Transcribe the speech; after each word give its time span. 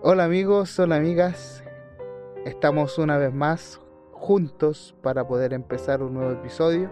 Hola 0.00 0.24
amigos, 0.24 0.78
hola 0.78 0.96
amigas, 0.96 1.62
estamos 2.46 2.98
una 2.98 3.18
vez 3.18 3.34
más 3.34 3.80
juntos 4.12 4.94
para 5.02 5.28
poder 5.28 5.52
empezar 5.52 6.02
un 6.02 6.14
nuevo 6.14 6.32
episodio 6.32 6.88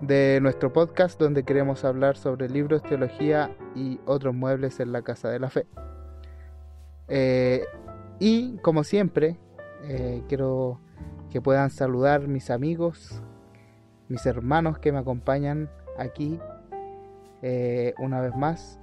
de 0.00 0.38
nuestro 0.40 0.72
podcast 0.72 1.20
donde 1.20 1.42
queremos 1.42 1.84
hablar 1.84 2.16
sobre 2.16 2.48
libros, 2.48 2.82
teología 2.82 3.54
y 3.74 4.00
otros 4.06 4.34
muebles 4.34 4.80
en 4.80 4.92
la 4.92 5.02
casa 5.02 5.28
de 5.28 5.40
la 5.40 5.50
fe. 5.50 5.66
Eh, 7.08 7.64
y 8.18 8.56
como 8.58 8.84
siempre, 8.84 9.36
eh, 9.82 10.22
quiero 10.28 10.80
que 11.30 11.40
puedan 11.40 11.70
saludar 11.70 12.28
mis 12.28 12.50
amigos, 12.50 13.22
mis 14.08 14.24
hermanos 14.26 14.78
que 14.78 14.92
me 14.92 14.98
acompañan 14.98 15.68
aquí 15.98 16.38
eh, 17.42 17.94
una 17.98 18.20
vez 18.20 18.34
más, 18.36 18.78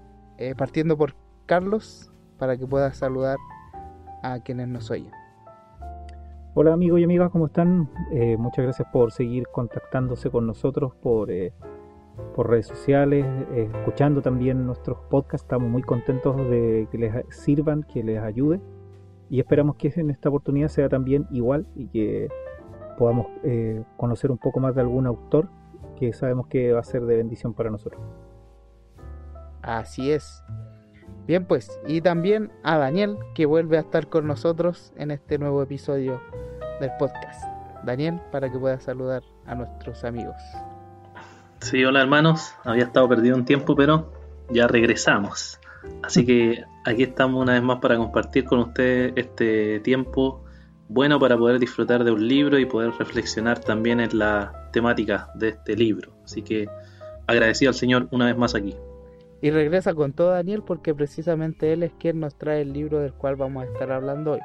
partiendo 0.58 0.98
por 0.98 1.16
Carlos 1.46 2.12
para 2.38 2.58
que 2.58 2.68
pueda 2.68 2.94
saludar 2.94 3.38
a 4.22 4.40
quienes 4.40 4.68
nos 4.68 4.90
oyen. 4.92 5.12
Hola 6.56 6.74
amigos 6.74 7.00
y 7.00 7.04
amigas, 7.04 7.32
¿cómo 7.32 7.48
están? 7.48 7.90
Eh, 8.12 8.38
muchas 8.38 8.64
gracias 8.64 8.88
por 8.94 9.12
seguir 9.12 9.46
contactándose 9.52 10.30
con 10.30 10.46
nosotros 10.46 10.94
por, 11.02 11.32
eh, 11.32 11.52
por 12.36 12.48
redes 12.48 12.68
sociales, 12.68 13.26
eh, 13.54 13.70
escuchando 13.74 14.22
también 14.22 14.64
nuestros 14.66 15.00
podcasts. 15.10 15.46
Estamos 15.46 15.68
muy 15.70 15.82
contentos 15.82 16.38
de 16.50 16.88
que 16.92 16.98
les 17.00 17.14
sirvan, 17.30 17.82
que 17.82 18.04
les 18.04 18.22
ayude 18.22 18.62
y 19.34 19.40
esperamos 19.40 19.78
que 19.78 19.92
en 19.96 20.12
esta 20.12 20.30
oportunidad 20.30 20.68
sea 20.68 20.90
también 20.90 21.26
igual 21.32 21.66
y 21.76 21.88
que 21.88 22.30
podamos 23.00 23.26
conocer 23.98 24.30
un 24.30 24.38
poco 24.38 24.60
más 24.60 24.76
de 24.76 24.82
algún 24.82 25.08
autor 25.08 25.50
que 25.98 26.14
sabemos 26.14 26.46
que 26.46 26.72
va 26.72 26.82
a 26.82 26.84
ser 26.84 27.02
de 27.02 27.18
bendición 27.18 27.56
para 27.56 27.72
nosotros. 27.72 28.00
Así 29.64 30.12
es. 30.12 30.44
Bien, 31.26 31.46
pues, 31.46 31.80
y 31.88 32.02
también 32.02 32.52
a 32.62 32.78
Daniel, 32.78 33.18
que 33.34 33.48
vuelve 33.48 33.78
a 33.78 33.80
estar 33.80 34.08
con 34.08 34.28
nosotros 34.28 34.94
en 34.98 35.10
este 35.10 35.40
nuevo 35.40 35.64
episodio 35.64 36.22
del 36.80 36.92
podcast. 37.00 37.44
Daniel, 37.84 38.22
para 38.32 38.52
que 38.52 38.60
pueda 38.60 38.80
saludar 38.80 39.24
a 39.48 39.56
nuestros 39.56 40.04
amigos. 40.04 40.36
Sí, 41.62 41.84
hola 41.84 42.04
hermanos, 42.04 42.54
había 42.64 42.84
estado 42.84 43.10
perdido 43.10 43.36
un 43.36 43.46
tiempo, 43.46 43.76
pero 43.76 44.14
ya 44.52 44.68
regresamos. 44.68 45.60
Así 46.04 46.26
que 46.26 46.64
aquí 46.86 47.04
estamos 47.04 47.42
una 47.42 47.54
vez 47.54 47.64
más 47.64 47.80
para 47.80 47.98
compartir 47.98 48.46
con 48.46 48.60
ustedes 48.60 49.14
este 49.16 49.80
tiempo 49.82 50.44
bueno 50.90 51.20
para 51.20 51.38
poder 51.38 51.60
disfrutar 51.60 52.04
de 52.04 52.12
un 52.12 52.28
libro 52.28 52.60
y 52.60 52.66
poder 52.66 52.92
reflexionar 53.00 53.60
también 53.60 54.00
en 54.00 54.18
la 54.18 54.70
temática 54.72 55.30
de 55.36 55.50
este 55.50 55.76
libro. 55.76 56.14
Así 56.24 56.42
que 56.42 56.68
agradecido 57.28 57.70
al 57.70 57.76
Señor 57.76 58.08
una 58.12 58.26
vez 58.26 58.38
más 58.38 58.56
aquí. 58.56 58.76
Y 59.42 59.52
regresa 59.52 59.94
con 59.94 60.14
todo 60.14 60.30
Daniel 60.30 60.64
porque 60.66 60.94
precisamente 60.94 61.74
él 61.74 61.84
es 61.84 61.92
quien 62.00 62.20
nos 62.20 62.38
trae 62.38 62.62
el 62.62 62.72
libro 62.74 63.00
del 63.00 63.14
cual 63.14 63.36
vamos 63.36 63.64
a 63.64 63.68
estar 63.68 63.92
hablando 63.92 64.34
hoy. 64.34 64.40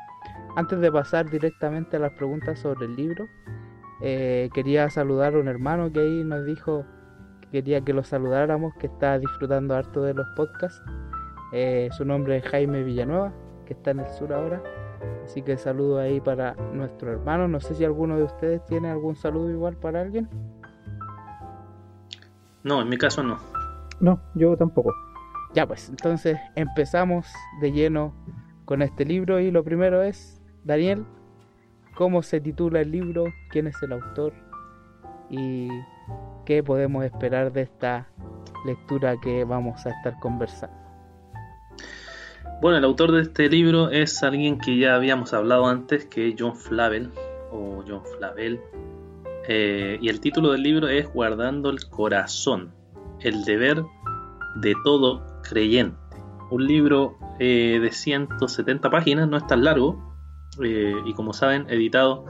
Antes 0.56 0.80
de 0.80 0.90
pasar 0.90 1.30
directamente 1.30 1.96
a 1.96 2.00
las 2.00 2.12
preguntas 2.12 2.58
sobre 2.58 2.86
el 2.86 2.96
libro, 2.96 3.26
eh, 4.00 4.48
quería 4.54 4.90
saludar 4.90 5.34
a 5.34 5.38
un 5.38 5.48
hermano 5.48 5.92
que 5.92 6.00
ahí 6.00 6.24
nos 6.24 6.44
dijo 6.44 6.84
que 7.42 7.48
quería 7.50 7.80
que 7.82 7.92
lo 7.92 8.02
saludáramos, 8.02 8.74
que 8.80 8.86
está 8.86 9.18
disfrutando 9.18 9.74
harto 9.76 10.02
de 10.02 10.14
los 10.14 10.26
podcasts. 10.34 10.82
Eh, 11.52 11.88
su 11.92 12.04
nombre 12.04 12.36
es 12.36 12.44
Jaime 12.44 12.82
Villanueva, 12.82 13.32
que 13.66 13.74
está 13.74 13.92
en 13.92 14.00
el 14.00 14.10
sur 14.10 14.32
ahora. 14.32 14.62
Así 15.24 15.42
que 15.42 15.56
saludo 15.56 15.98
ahí 15.98 16.20
para 16.20 16.54
nuestro 16.72 17.12
hermano. 17.12 17.48
No 17.48 17.60
sé 17.60 17.74
si 17.74 17.84
alguno 17.84 18.16
de 18.16 18.24
ustedes 18.24 18.64
tiene 18.66 18.90
algún 18.90 19.16
saludo 19.16 19.50
igual 19.50 19.76
para 19.76 20.00
alguien. 20.00 20.28
No, 22.64 22.82
en 22.82 22.88
mi 22.88 22.98
caso 22.98 23.22
no. 23.22 23.38
No, 24.00 24.20
yo 24.34 24.56
tampoco. 24.56 24.94
Ya 25.54 25.66
pues, 25.66 25.88
entonces 25.88 26.38
empezamos 26.54 27.26
de 27.60 27.72
lleno 27.72 28.14
con 28.64 28.82
este 28.82 29.04
libro 29.04 29.40
y 29.40 29.50
lo 29.50 29.64
primero 29.64 30.02
es, 30.02 30.42
Daniel, 30.64 31.06
¿cómo 31.94 32.22
se 32.22 32.40
titula 32.40 32.80
el 32.80 32.90
libro? 32.90 33.24
¿Quién 33.50 33.66
es 33.66 33.82
el 33.82 33.92
autor? 33.92 34.34
¿Y 35.30 35.68
qué 36.44 36.62
podemos 36.62 37.04
esperar 37.04 37.52
de 37.52 37.62
esta 37.62 38.08
lectura 38.66 39.16
que 39.20 39.44
vamos 39.44 39.86
a 39.86 39.90
estar 39.90 40.18
conversando? 40.20 40.87
Bueno, 42.60 42.78
el 42.78 42.84
autor 42.84 43.12
de 43.12 43.22
este 43.22 43.48
libro 43.48 43.88
es 43.90 44.20
alguien 44.24 44.58
que 44.58 44.76
ya 44.76 44.96
habíamos 44.96 45.32
hablado 45.32 45.66
antes, 45.66 46.06
que 46.06 46.28
es 46.28 46.34
John 46.36 46.56
Flavel, 46.56 47.12
o 47.52 47.84
John 47.86 48.02
Flavel, 48.16 48.60
eh, 49.46 49.96
y 50.02 50.08
el 50.08 50.18
título 50.20 50.50
del 50.50 50.64
libro 50.64 50.88
es 50.88 51.06
Guardando 51.12 51.70
el 51.70 51.88
Corazón 51.88 52.74
el 53.20 53.44
deber 53.44 53.84
de 54.56 54.74
todo 54.82 55.24
creyente. 55.48 55.96
Un 56.50 56.66
libro 56.66 57.16
eh, 57.38 57.78
de 57.80 57.92
170 57.92 58.90
páginas, 58.90 59.28
no 59.28 59.36
es 59.36 59.46
tan 59.46 59.62
largo, 59.62 60.16
eh, 60.60 60.94
y 61.06 61.14
como 61.14 61.32
saben, 61.32 61.64
editado 61.70 62.24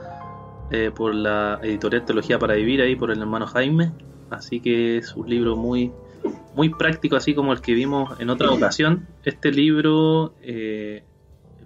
por 0.95 1.15
la 1.15 1.59
editorial 1.63 2.05
Teología 2.05 2.39
para 2.39 2.53
Vivir, 2.53 2.83
ahí 2.83 2.95
por 2.95 3.11
el 3.11 3.21
hermano 3.21 3.47
Jaime. 3.47 3.93
Así 4.29 4.61
que 4.61 4.99
es 4.99 5.17
un 5.17 5.27
libro 5.27 5.57
muy, 5.57 5.91
muy 6.59 6.71
práctico, 6.71 7.15
así 7.15 7.37
como 7.37 7.53
el 7.53 7.61
que 7.61 7.73
vimos 7.73 8.19
en 8.19 8.31
otra 8.31 8.51
ocasión. 8.51 9.07
Este 9.23 9.53
libro, 9.53 10.35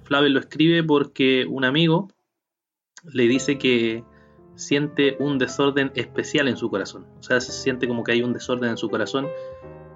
Flavio 0.04 0.28
lo 0.28 0.38
escribe 0.38 0.84
porque 0.84 1.46
un 1.48 1.64
amigo 1.64 2.08
le 3.10 3.26
dice 3.26 3.56
que 3.56 4.04
siente 4.54 5.16
un 5.18 5.38
desorden 5.38 5.92
especial 5.94 6.46
en 6.46 6.58
su 6.58 6.68
corazón. 6.68 7.06
O 7.18 7.22
sea, 7.22 7.40
se 7.40 7.52
siente 7.52 7.88
como 7.88 8.04
que 8.04 8.12
hay 8.12 8.22
un 8.22 8.34
desorden 8.34 8.68
en 8.68 8.76
su 8.76 8.90
corazón. 8.90 9.28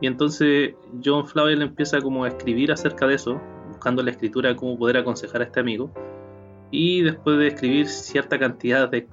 Y 0.01 0.07
entonces 0.07 0.75
John 1.05 1.27
Flavel 1.27 1.61
empieza 1.61 2.01
como 2.01 2.25
a 2.25 2.29
escribir 2.29 2.73
acerca 2.73 3.07
de 3.07 3.17
eso, 3.17 3.39
buscando 3.69 4.03
la 4.03 4.13
escritura 4.13 4.57
cómo 4.57 4.79
poder 4.79 4.97
aconsejar 4.97 5.43
a 5.43 5.45
este 5.45 5.61
amigo. 5.61 5.91
Y 6.71 7.03
después 7.03 7.37
de 7.37 7.49
escribir 7.49 7.87
cierta 7.87 8.39
cantidad 8.39 8.89
de, 8.91 9.07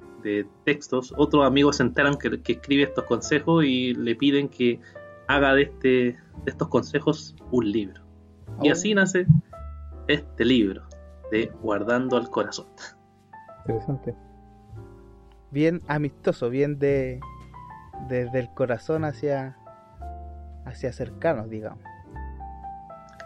textos, 0.64 1.12
otros 1.18 1.46
amigos 1.46 1.76
se 1.76 1.82
enteran 1.82 2.16
que, 2.16 2.40
escribe 2.50 2.84
estos 2.84 3.04
consejos 3.04 3.62
y 3.66 3.92
le 3.92 4.14
piden 4.16 4.48
que 4.48 4.80
haga 5.28 5.54
de, 5.54 5.62
este, 5.62 5.88
de 5.88 6.16
estos 6.46 6.68
consejos 6.68 7.36
un 7.50 7.70
libro. 7.70 8.02
Y 8.62 8.70
así 8.70 8.92
oh. 8.92 8.96
nace 8.96 9.26
este 10.08 10.44
libro 10.44 10.82
de 11.30 11.50
Guardando 11.60 12.16
al 12.16 12.30
Corazón. 12.30 12.66
Interesante 13.66 14.14
bien 15.54 15.82
amistoso, 15.86 16.50
bien 16.50 16.78
de 16.78 17.20
desde 18.08 18.40
el 18.40 18.52
corazón 18.52 19.04
hacia 19.04 19.56
hacia 20.66 20.92
cercanos, 20.92 21.48
digamos. 21.48 21.78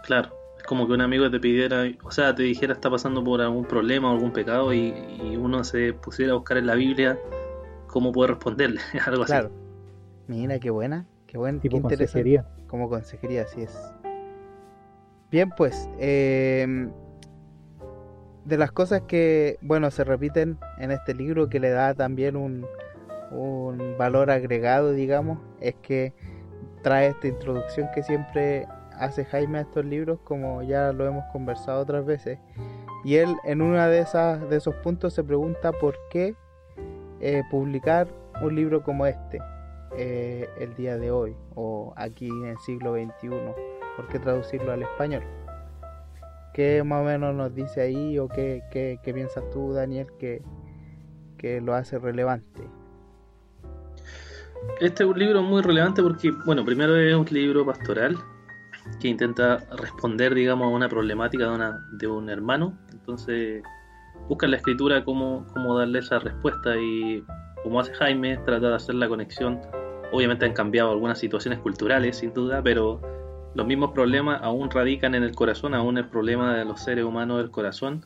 Claro, 0.05 0.31
es 0.59 0.63
como 0.65 0.87
que 0.87 0.93
un 0.93 1.01
amigo 1.01 1.31
te 1.31 1.41
pidiera, 1.41 1.85
o 2.05 2.11
sea, 2.11 2.35
te 2.35 2.43
dijera 2.43 2.75
está 2.75 2.91
pasando 2.91 3.25
por 3.25 3.41
algún 3.41 3.65
problema 3.65 4.11
o 4.11 4.15
algún 4.15 4.33
pecado 4.33 4.73
y, 4.73 4.93
uno 5.39 5.65
se 5.65 5.95
pusiera 5.95 6.33
a 6.33 6.35
buscar 6.37 6.59
en 6.59 6.67
la 6.67 6.75
Biblia 6.75 7.19
cómo 7.87 8.13
poder 8.13 8.33
responderle, 8.33 8.81
algo 9.07 9.23
así. 9.23 9.33
Claro. 9.33 9.51
Mira, 10.27 10.59
qué 10.59 10.69
buena, 10.69 11.07
qué 11.29 11.39
buen, 11.39 11.61
tipo 11.61 11.81
consejería. 11.81 12.45
Como 12.67 12.89
consejería, 12.89 13.43
así 13.43 13.63
es. 13.63 13.79
Bien, 15.31 15.51
pues, 15.57 15.89
eh, 15.99 16.89
de 18.45 18.59
las 18.59 18.73
cosas 18.73 19.03
que, 19.03 19.59
bueno, 19.61 19.91
se 19.91 20.03
repiten 20.03 20.59
en 20.79 20.91
este 20.91 21.15
libro 21.15 21.49
que 21.49 21.61
le 21.61 21.71
da 21.71 21.95
también 21.95 22.35
un, 22.35 22.67
un 23.31 23.95
valor 23.99 24.31
agregado, 24.31 24.93
digamos, 24.93 25.39
es 25.61 25.75
que 25.77 26.15
trae 26.83 27.09
esta 27.09 27.29
introducción 27.29 27.89
que 27.95 28.03
siempre 28.03 28.67
hace 28.93 29.27
Jaime 29.27 29.59
a 29.59 29.61
estos 29.63 29.85
libros, 29.85 30.19
como 30.25 30.63
ya 30.63 30.93
lo 30.93 31.07
hemos 31.07 31.25
conversado 31.31 31.83
otras 31.83 32.07
veces. 32.07 32.39
Y 33.05 33.17
él 33.17 33.37
en 33.45 33.61
una 33.61 33.87
de 33.89 34.01
esas 34.01 34.49
de 34.49 34.57
esos 34.57 34.75
puntos 34.77 35.13
se 35.13 35.23
pregunta 35.23 35.73
por 35.73 35.97
qué 36.11 36.35
eh, 37.21 37.43
publicar 37.51 38.09
un 38.43 38.57
libro 38.57 38.83
como 38.83 39.07
este 39.07 39.41
eh, 39.97 40.49
el 40.59 40.75
día 40.75 40.97
de 40.99 41.11
hoy 41.11 41.35
o 41.55 41.93
aquí 41.97 42.29
en 42.29 42.47
el 42.47 42.59
siglo 42.59 42.95
XXI, 42.95 43.31
por 43.97 44.09
qué 44.09 44.19
traducirlo 44.19 44.73
al 44.73 44.83
español. 44.83 45.23
¿Qué 46.53 46.83
más 46.83 47.03
o 47.03 47.05
menos 47.05 47.35
nos 47.35 47.55
dice 47.55 47.81
ahí 47.81 48.19
o 48.19 48.29
qué, 48.29 48.63
qué, 48.71 48.99
piensas 49.15 49.49
tú, 49.51 49.73
Daniel, 49.73 50.09
que, 50.19 50.43
que 51.37 51.61
lo 51.61 51.75
hace 51.75 51.99
relevante? 51.99 52.69
Este 54.81 55.05
es 55.05 55.09
un 55.09 55.19
libro 55.19 55.43
muy 55.43 55.63
relevante 55.63 56.03
porque, 56.03 56.33
bueno, 56.45 56.65
primero 56.65 56.97
es 56.97 57.15
un 57.15 57.27
libro 57.31 57.65
pastoral 57.65 58.17
que 59.01 59.09
intenta 59.09 59.59
responder, 59.77 60.35
digamos, 60.35 60.67
a 60.67 60.71
una 60.71 60.89
problemática 60.89 61.49
de, 61.49 61.55
una, 61.55 61.79
de 61.93 62.07
un 62.07 62.29
hermano. 62.29 62.77
Entonces, 62.93 63.63
busca 64.29 64.47
en 64.47 64.53
la 64.53 64.57
escritura 64.57 65.05
cómo, 65.05 65.47
cómo 65.53 65.79
darle 65.79 66.01
esa 66.01 66.19
respuesta 66.19 66.77
y, 66.77 67.25
como 67.63 67.81
hace 67.81 67.95
Jaime, 67.95 68.37
trata 68.39 68.71
de 68.71 68.75
hacer 68.75 68.95
la 68.95 69.09
conexión. 69.09 69.61
Obviamente 70.13 70.45
han 70.45 70.53
cambiado 70.53 70.91
algunas 70.91 71.19
situaciones 71.19 71.61
culturales, 71.61 72.19
sin 72.19 72.33
duda, 72.33 72.63
pero 72.63 73.01
los 73.55 73.67
mismos 73.67 73.93
problemas 73.93 74.41
aún 74.43 74.71
radican 74.71 75.15
en 75.15 75.23
el 75.23 75.35
corazón, 75.35 75.75
aún 75.75 75.99
el 75.99 76.09
problema 76.09 76.57
de 76.57 76.65
los 76.65 76.81
seres 76.81 77.05
humanos 77.05 77.39
del 77.39 77.51
corazón. 77.51 78.05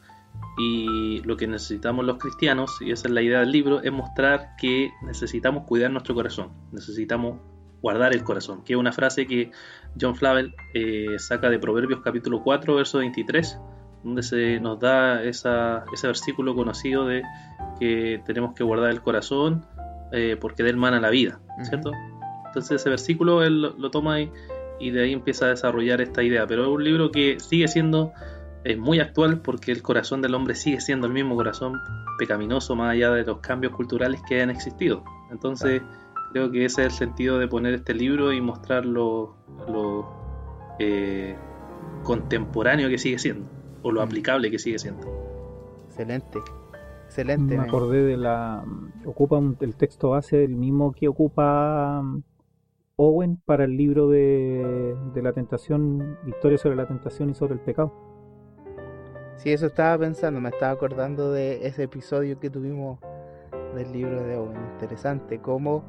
Y 0.59 1.21
lo 1.25 1.37
que 1.37 1.47
necesitamos 1.47 2.05
los 2.05 2.19
cristianos, 2.19 2.79
y 2.81 2.91
esa 2.91 3.09
es 3.09 3.15
la 3.15 3.23
idea 3.23 3.41
del 3.41 3.53
libro, 3.53 3.83
es 3.83 3.93
mostrar 3.93 4.57
que 4.59 4.91
necesitamos 5.03 5.65
cuidar 5.65 5.91
nuestro 5.91 6.15
corazón, 6.15 6.51
necesitamos 6.73 7.39
guardar 7.83 8.13
el 8.13 8.23
corazón, 8.23 8.63
que 8.65 8.75
es 8.75 8.79
una 8.79 8.93
frase 8.93 9.27
que 9.27 9.51
John 10.01 10.15
Flavel 10.15 10.55
eh, 10.73 11.19
saca 11.19 11.51
de 11.51 11.59
Proverbios 11.59 12.01
capítulo 12.01 12.43
4, 12.43 12.75
verso 12.77 12.99
23, 12.99 13.59
donde 14.05 14.23
se 14.23 14.61
nos 14.61 14.79
da 14.79 15.23
ese 15.23 16.07
versículo 16.07 16.55
conocido 16.55 17.07
de 17.07 17.23
que 17.79 18.23
tenemos 18.25 18.55
que 18.55 18.65
guardar 18.65 18.91
el 18.91 19.03
corazón 19.03 19.65
eh, 20.12 20.37
porque 20.41 20.62
de 20.62 20.70
él 20.70 20.76
mana 20.76 21.00
la 21.00 21.11
vida, 21.11 21.41
¿cierto? 21.62 21.93
Entonces 22.47 22.81
ese 22.81 22.91
versículo 22.91 23.43
él 23.43 23.62
lo, 23.62 23.91
toma 23.91 24.20
y, 24.20 24.31
y, 24.79 24.91
de 24.91 25.05
ahí 25.05 25.12
empieza 25.12 25.47
a 25.47 25.49
desarrollar 25.49 26.00
esta 26.00 26.23
idea, 26.23 26.47
pero 26.47 26.62
es 26.62 26.69
un 26.69 26.85
libro 26.85 27.11
que 27.11 27.38
sigue 27.41 27.69
siendo 27.69 28.12
muy 28.79 29.00
actual 29.00 29.41
porque 29.41 29.73
el 29.73 29.82
corazón 29.82 30.23
del 30.23 30.35
hombre 30.35 30.55
sigue 30.55 30.81
siendo 30.81 31.06
el 31.06 31.12
mismo 31.12 31.35
corazón 31.35 31.81
pecaminoso 32.19 32.76
más 32.76 32.93
allá 32.93 33.11
de 33.11 33.25
los 33.25 33.41
cambios 33.41 33.75
culturales 33.75 34.23
que 34.29 34.41
han 34.41 34.50
existido. 34.50 35.03
Entonces 35.31 35.82
creo 36.32 36.50
que 36.50 36.65
ese 36.65 36.82
es 36.82 36.93
el 36.93 36.93
sentido 36.93 37.38
de 37.38 37.49
poner 37.49 37.75
este 37.75 37.94
libro 37.94 38.32
y 38.32 38.41
mostrar 38.41 38.87
lo, 38.87 39.37
eh, 40.79 41.37
contemporáneo 42.03 42.88
que 42.88 42.99
sigue 42.99 43.19
siendo 43.19 43.49
o 43.82 43.91
lo 43.91 44.00
mm. 44.00 44.05
aplicable 44.05 44.50
que 44.50 44.58
sigue 44.58 44.79
siendo. 44.79 45.06
Excelente, 45.88 46.38
excelente. 47.12 47.56
Me 47.56 47.62
acordé 47.62 48.03
de 48.03 48.17
la. 48.17 48.64
Ocupa 49.05 49.41
el 49.61 49.76
texto 49.76 50.11
base 50.11 50.44
el 50.44 50.56
mismo 50.56 50.93
que 50.93 51.09
ocupa 51.09 52.00
um, 52.00 52.23
Owen 52.97 53.37
para 53.44 53.64
el 53.64 53.76
libro 53.76 54.09
de, 54.09 54.97
de 55.14 55.23
la 55.23 55.32
tentación, 55.32 56.19
Historia 56.26 56.59
sobre 56.59 56.76
la 56.76 56.87
tentación 56.87 57.31
y 57.31 57.35
sobre 57.35 57.55
el 57.55 57.61
pecado. 57.61 57.93
Sí, 59.37 59.53
eso 59.53 59.67
estaba 59.67 59.99
pensando, 59.99 60.41
me 60.41 60.50
estaba 60.50 60.73
acordando 60.73 61.32
de 61.32 61.67
ese 61.67 61.85
episodio 61.85 62.38
que 62.38 62.49
tuvimos 62.49 63.00
del 63.75 63.93
libro 63.93 64.23
de 64.23 64.37
Owen. 64.37 64.56
Interesante, 64.75 65.41
cómo 65.41 65.85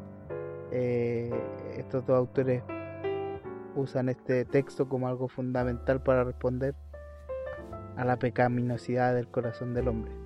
eh, 0.71 1.29
estos 1.77 2.05
dos 2.05 2.17
autores 2.17 2.63
usan 3.75 4.09
este 4.09 4.45
texto 4.45 4.87
como 4.87 5.07
algo 5.07 5.27
fundamental 5.27 6.01
para 6.01 6.23
responder 6.23 6.75
a 7.95 8.05
la 8.05 8.17
pecaminosidad 8.17 9.13
del 9.13 9.27
corazón 9.27 9.73
del 9.73 9.87
hombre. 9.87 10.22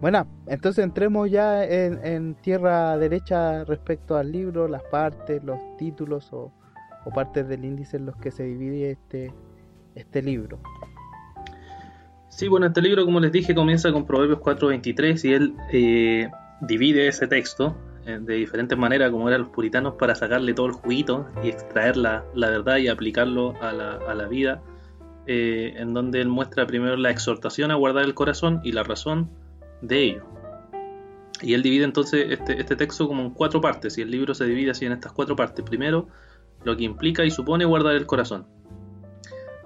Bueno, 0.00 0.28
entonces 0.46 0.84
entremos 0.84 1.28
ya 1.30 1.64
en, 1.64 2.34
tierra 2.36 2.96
derecha 2.96 3.64
respecto 3.64 4.16
al 4.16 4.30
libro, 4.30 4.68
las 4.68 4.82
partes, 4.84 5.42
los 5.42 5.58
títulos 5.76 6.32
o, 6.32 6.52
partes 7.14 7.48
del 7.48 7.64
índice 7.64 7.96
en 7.96 8.04
los 8.04 8.16
que 8.16 8.30
se 8.30 8.42
divide 8.44 8.90
este, 8.90 9.32
este 9.94 10.22
libro. 10.22 10.58
Sí, 12.28 12.48
bueno, 12.48 12.66
este 12.66 12.82
libro, 12.82 13.04
como 13.06 13.18
les 13.18 13.32
dije, 13.32 13.54
comienza 13.54 13.90
con 13.90 14.06
Proverbios 14.06 14.40
4.23 14.40 15.24
y 15.24 15.32
él 15.32 15.54
eh, 15.72 16.30
divide 16.60 17.08
ese 17.08 17.26
texto 17.26 17.74
eh, 18.06 18.18
de 18.20 18.34
diferentes 18.34 18.76
maneras, 18.76 19.10
como 19.10 19.26
eran 19.26 19.40
los 19.40 19.50
puritanos, 19.50 19.94
para 19.94 20.14
sacarle 20.14 20.54
todo 20.54 20.66
el 20.66 20.72
juguito 20.72 21.26
y 21.42 21.48
extraer 21.48 21.96
la, 21.96 22.24
verdad 22.34 22.76
y 22.76 22.88
aplicarlo 22.88 23.54
a 23.60 23.72
la, 23.72 24.28
vida, 24.28 24.62
eh, 25.26 25.74
en 25.76 25.94
donde 25.94 26.20
él 26.20 26.28
muestra 26.28 26.66
primero 26.66 26.96
la 26.96 27.10
exhortación 27.10 27.70
a 27.70 27.74
guardar 27.74 28.04
el 28.04 28.14
corazón 28.14 28.60
y 28.62 28.72
la 28.72 28.84
razón 28.84 29.30
de 29.80 30.02
ello. 30.02 30.24
Y 31.40 31.54
él 31.54 31.62
divide 31.62 31.84
entonces 31.84 32.26
este, 32.30 32.60
este 32.60 32.76
texto 32.76 33.06
como 33.06 33.22
en 33.22 33.30
cuatro 33.30 33.60
partes, 33.60 33.96
y 33.98 34.02
el 34.02 34.10
libro 34.10 34.34
se 34.34 34.44
divide 34.44 34.72
así 34.72 34.86
en 34.86 34.92
estas 34.92 35.12
cuatro 35.12 35.36
partes. 35.36 35.64
Primero, 35.64 36.08
lo 36.64 36.76
que 36.76 36.84
implica 36.84 37.24
y 37.24 37.30
supone 37.30 37.64
guardar 37.64 37.94
el 37.94 38.06
corazón. 38.06 38.46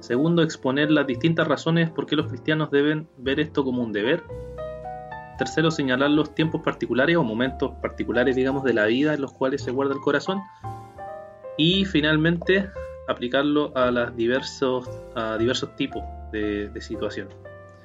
Segundo, 0.01 0.43
exponer 0.43 0.91
las 0.91 1.07
distintas 1.07 1.47
razones 1.47 1.91
por 1.91 2.07
qué 2.07 2.17
los 2.17 2.27
cristianos 2.27 2.71
deben 2.71 3.09
ver 3.19 3.41
esto 3.41 3.65
como 3.65 3.83
un 3.83 3.93
deber 3.93 4.25
Tercero, 5.39 5.71
señalar 5.71 6.11
los 6.11 6.35
tiempos 6.35 6.63
particulares 6.63 7.17
o 7.17 7.25
momentos 7.25 7.73
particulares, 7.81 8.37
digamos, 8.37 8.65
de 8.65 8.75
la 8.75 8.87
vida 8.87 9.15
en 9.15 9.23
los 9.23 9.33
cuales 9.33 9.63
se 9.63 9.71
guarda 9.71 9.95
el 9.95 10.01
corazón. 10.01 10.41
Y 11.57 11.85
finalmente, 11.85 12.71
aplicarlo 13.09 13.77
a, 13.77 13.91
las 13.91 14.15
diversos, 14.15 14.89
a 15.15 15.37
diversos 15.39 15.75
tipos 15.77 16.03
de, 16.31 16.71
situación. 16.81 17.29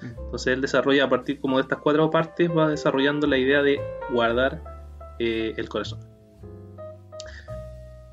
Entonces 0.02 0.54
él 0.54 0.62
desarrolla 0.62 1.06
a 1.06 1.10
partir 1.10 1.40
como 1.40 1.58
de 1.58 1.64
estas 1.64 1.80
cuatro 1.80 2.10
partes, 2.10 2.50
va 2.50 2.70
desarrollando 2.70 3.28
la 3.28 3.38
idea 3.38 3.62
de 3.62 3.80
guardar 4.12 4.62
eh, 5.20 5.54
el 5.58 5.70
corazón. 5.70 6.00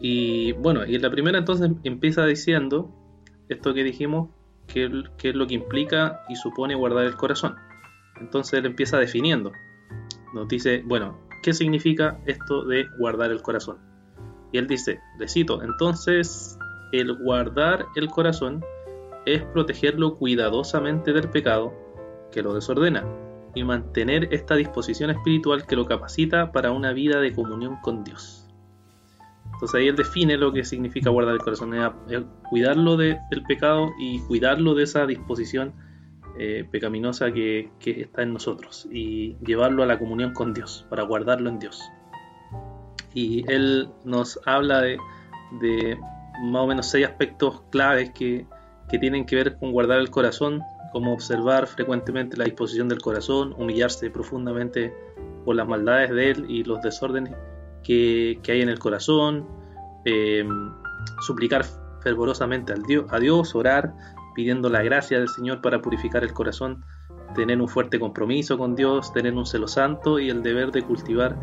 Y 0.01 0.53
bueno, 0.53 0.85
y 0.87 0.95
en 0.95 1.03
la 1.03 1.11
primera 1.11 1.39
entonces 1.39 1.71
empieza 1.85 2.25
diciendo 2.27 2.91
esto 3.49 3.75
que 3.75 3.85
dijimos, 3.85 4.31
que 4.67 4.85
es 4.85 5.35
lo 5.35 5.47
que 5.47 5.55
implica 5.55 6.23
y 6.29 6.37
supone 6.37 6.75
guardar 6.75 7.05
el 7.05 7.17
corazón. 7.17 7.57
Entonces 8.21 8.55
él 8.55 8.67
empieza 8.67 8.99
definiendo. 8.99 9.53
Nos 10.33 10.49
dice, 10.49 10.83
bueno, 10.87 11.19
¿qué 11.43 11.53
significa 11.53 12.19
esto 12.27 12.65
de 12.65 12.87
guardar 12.99 13.31
el 13.31 13.43
corazón? 13.43 13.79
Y 14.53 14.59
él 14.59 14.67
dice, 14.67 15.01
le 15.19 15.29
cito, 15.29 15.63
entonces 15.63 16.59
el 16.93 17.13
guardar 17.17 17.87
el 17.97 18.09
corazón 18.09 18.65
es 19.27 19.43
protegerlo 19.43 20.17
cuidadosamente 20.17 21.13
del 21.13 21.29
pecado 21.31 21.73
que 22.31 22.43
lo 22.43 22.55
desordena 22.55 23.05
y 23.55 23.63
mantener 23.65 24.29
esta 24.33 24.57
disposición 24.57 25.11
espiritual 25.11 25.67
que 25.67 25.77
lo 25.77 25.87
capacita 25.87 26.53
para 26.53 26.73
una 26.73 26.93
vida 26.93 27.21
de 27.21 27.33
comunión 27.33 27.77
con 27.83 28.05
Dios. 28.05 28.49
Entonces 29.53 29.75
ahí 29.77 29.89
él 29.89 29.97
define 29.97 30.37
lo 30.37 30.53
que 30.53 30.65
significa 30.65 31.11
guardar 31.11 31.35
el 31.35 31.41
corazón, 31.41 31.73
cuidarlo 32.51 32.97
del 32.97 33.19
pecado 33.47 33.93
y 33.99 34.21
cuidarlo 34.21 34.75
de 34.75 34.83
esa 34.83 35.07
disposición 35.07 35.73
eh, 36.37 36.67
pecaminosa 36.69 37.31
que, 37.31 37.71
está 37.81 38.23
en 38.23 38.33
nosotros 38.33 38.89
y 38.91 39.37
llevarlo 39.47 39.85
a 39.85 39.87
la 39.87 40.01
comunión 40.01 40.33
con 40.33 40.53
Dios, 40.53 40.85
para 40.91 41.05
guardarlo 41.05 41.49
en 41.49 41.61
Dios. 41.61 41.81
Y 43.15 43.45
él 43.51 43.89
nos 44.05 44.41
habla 44.45 44.81
de, 44.81 44.99
más 46.43 46.63
o 46.63 46.67
menos 46.67 46.91
seis 46.91 47.07
aspectos 47.07 47.63
claves 47.71 48.11
que, 48.11 48.47
tienen 48.99 49.27
que 49.27 49.37
ver 49.37 49.57
con 49.57 49.73
guardar 49.73 49.99
el 49.99 50.11
corazón, 50.11 50.63
como 50.93 51.13
observar 51.13 51.67
frecuentemente 51.67 52.37
la 52.37 52.45
disposición 52.45 52.89
del 52.89 53.01
corazón, 53.01 53.55
humillarse 53.59 54.11
profundamente 54.11 54.95
por 55.45 55.57
las 55.57 55.67
maldades 55.67 56.11
de 56.11 56.31
él 56.31 56.47
y 56.49 56.65
los 56.65 56.81
desórdenes 56.83 57.35
que, 57.83 58.41
hay 58.49 58.63
en 58.63 58.69
el 58.69 58.79
corazón, 58.79 59.47
eh, 60.05 60.45
suplicar 61.21 61.65
fervorosamente 62.01 62.73
al 62.73 62.83
Dios, 62.83 63.07
a 63.11 63.19
Dios, 63.19 63.55
orar, 63.55 63.95
pidiendo 64.35 64.69
la 64.69 64.83
gracia 64.83 65.19
del 65.19 65.29
Señor 65.29 65.61
para 65.61 65.81
purificar 65.81 66.23
el 66.23 66.33
corazón, 66.33 66.85
tener 67.35 67.61
un 67.61 67.69
fuerte 67.69 67.99
compromiso 67.99 68.59
con 68.59 68.77
Dios, 68.77 69.13
tener 69.13 69.35
un 69.35 69.47
celo 69.47 69.69
santo 69.69 70.19
y 70.19 70.31
el 70.31 70.43
deber 70.43 70.71
de 70.71 70.83
cultivar 70.83 71.37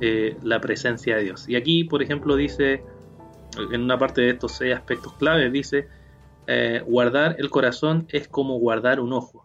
eh, 0.00 0.36
la 0.42 0.60
presencia 0.60 1.16
de 1.16 1.24
Dios. 1.24 1.48
Y 1.48 1.56
aquí, 1.56 1.84
por 1.84 2.02
ejemplo, 2.02 2.36
dice, 2.36 2.82
en 3.72 3.82
una 3.82 3.98
parte 3.98 4.22
de 4.22 4.30
estos 4.30 4.52
seis 4.52 4.74
aspectos 4.74 5.12
claves, 5.14 5.52
dice, 5.52 5.88
eh, 6.46 6.82
guardar 6.86 7.36
el 7.38 7.50
corazón 7.50 8.06
es 8.10 8.28
como 8.28 8.58
guardar 8.58 9.00
un 9.00 9.12
ojo. 9.12 9.44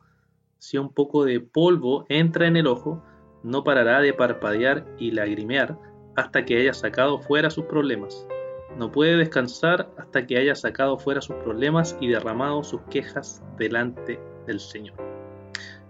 Si 0.60 0.78
un 0.78 0.94
poco 0.94 1.26
de 1.26 1.40
polvo 1.40 2.06
entra 2.10 2.48
en 2.48 2.58
el 2.58 2.68
ojo, 2.68 3.04
no 3.44 3.64
parará 3.64 4.02
de 4.02 4.14
parpadear 4.14 4.86
y 5.00 5.12
lagrimear 5.12 5.78
hasta 6.16 6.46
que 6.46 6.58
haya 6.58 6.74
sacado 6.74 7.20
fuera 7.20 7.50
sus 7.50 7.66
problemas. 7.66 8.28
No 8.78 8.92
puede 8.92 9.18
descansar 9.18 9.90
hasta 9.98 10.26
que 10.26 10.38
haya 10.38 10.56
sacado 10.56 10.98
fuera 10.98 11.22
sus 11.22 11.36
problemas 11.38 11.98
y 12.00 12.08
derramado 12.08 12.64
sus 12.64 12.82
quejas 12.90 13.44
delante 13.58 14.20
del 14.48 14.60
Señor. 14.60 14.96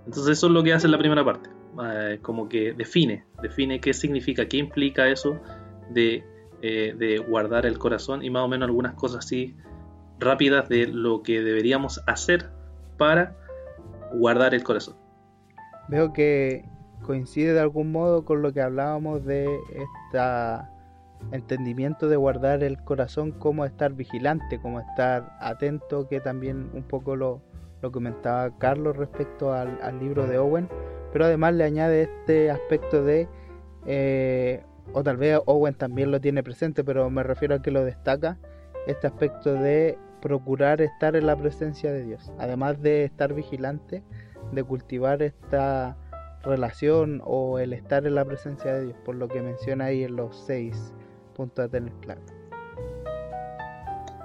Entonces 0.05 0.37
eso 0.37 0.47
es 0.47 0.53
lo 0.53 0.63
que 0.63 0.73
hace 0.73 0.87
en 0.87 0.91
la 0.91 0.97
primera 0.97 1.23
parte. 1.23 1.49
Eh, 1.83 2.19
como 2.21 2.49
que 2.49 2.73
define, 2.73 3.23
define 3.41 3.79
qué 3.79 3.93
significa, 3.93 4.45
qué 4.45 4.57
implica 4.57 5.07
eso 5.07 5.39
de, 5.89 6.23
eh, 6.61 6.93
de, 6.97 7.17
guardar 7.19 7.65
el 7.65 7.77
corazón 7.77 8.23
y 8.23 8.29
más 8.29 8.43
o 8.43 8.47
menos 8.47 8.67
algunas 8.67 8.93
cosas 8.95 9.25
así 9.25 9.55
rápidas 10.21 10.69
de 10.69 10.87
lo 10.87 11.23
que 11.23 11.41
deberíamos 11.41 12.01
hacer 12.07 12.49
para 12.97 13.35
guardar 14.13 14.53
el 14.53 14.63
corazón. 14.63 14.95
Veo 15.89 16.13
que 16.13 16.63
coincide 17.03 17.53
de 17.53 17.59
algún 17.59 17.91
modo 17.91 18.23
con 18.23 18.41
lo 18.41 18.53
que 18.53 18.61
hablábamos 18.61 19.25
de 19.25 19.47
esta 20.07 20.71
entendimiento 21.31 22.09
de 22.09 22.15
guardar 22.15 22.63
el 22.63 22.81
corazón 22.83 23.31
como 23.31 23.65
estar 23.65 23.93
vigilante, 23.93 24.59
como 24.59 24.79
estar 24.79 25.37
atento, 25.39 26.07
que 26.07 26.19
también 26.19 26.69
un 26.73 26.83
poco 26.83 27.15
lo, 27.15 27.41
comentaba 27.91 28.57
Carlos 28.57 28.97
respecto 28.97 29.53
al, 29.53 29.99
libro 29.99 30.27
de 30.27 30.37
Owen, 30.37 30.67
pero 31.11 31.25
además 31.25 31.53
le 31.53 31.63
añade 31.63 32.03
este 32.03 32.51
aspecto 32.51 33.03
de, 33.03 33.27
eh, 33.85 34.63
o 34.93 35.03
tal 35.03 35.17
vez 35.17 35.39
Owen 35.45 35.73
también 35.75 36.11
lo 36.11 36.19
tiene 36.19 36.43
presente, 36.43 36.83
pero 36.83 37.09
me 37.09 37.23
refiero 37.23 37.55
a 37.55 37.61
que 37.61 37.71
lo 37.71 37.83
destaca, 37.83 38.37
este 38.87 39.07
aspecto 39.07 39.53
de 39.53 39.97
procurar 40.21 40.81
estar 40.81 41.15
en 41.15 41.25
la 41.25 41.35
presencia 41.35 41.91
de 41.91 42.03
Dios, 42.03 42.31
además 42.37 42.81
de 42.81 43.03
estar 43.05 43.33
vigilante, 43.33 44.03
de 44.51 44.63
cultivar 44.63 45.21
esta 45.21 45.97
relación 46.43 47.21
o 47.23 47.59
el 47.59 47.73
estar 47.73 48.05
en 48.05 48.15
la 48.15 48.25
presencia 48.25 48.73
de 48.73 48.85
Dios, 48.85 48.97
por 49.05 49.15
lo 49.15 49.27
que 49.27 49.41
menciona 49.41 49.85
ahí 49.85 50.03
en 50.03 50.15
los 50.15 50.35
seis 50.45 50.93
punto 51.35 51.61
a 51.61 51.67
tener 51.67 51.93
claro. 52.01 52.21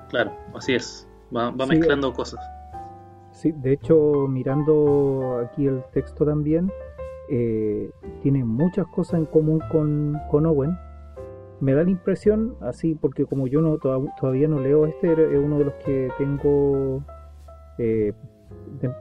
Claro, 0.09 0.33
así 0.55 0.75
es. 0.75 1.09
Va, 1.35 1.51
mezclando 1.53 2.13
cosas. 2.13 2.41
Sí, 3.33 3.53
de 3.53 3.73
hecho, 3.73 4.27
mirando 4.29 5.43
aquí 5.45 5.67
el 5.67 5.83
texto 5.93 6.25
también, 6.25 6.71
eh, 7.29 7.91
tiene 8.23 8.45
muchas 8.45 8.87
cosas 8.89 9.21
en 9.21 9.27
común 9.27 9.61
con, 9.71 10.19
con, 10.31 10.47
Owen. 10.47 10.79
Me 11.61 11.73
da 11.73 11.85
la 11.85 11.91
impresión, 11.91 12.55
así, 12.61 12.95
porque 12.95 13.25
como 13.25 13.47
yo 13.47 13.63
no 13.63 13.79
todavía 13.79 14.47
no 14.47 14.61
leo 14.61 14.87
este, 14.87 15.13
es 15.13 15.39
uno 15.43 15.59
de 15.59 15.65
los 15.65 15.75
que 15.85 16.11
tengo 16.19 17.03
eh, 17.79 18.13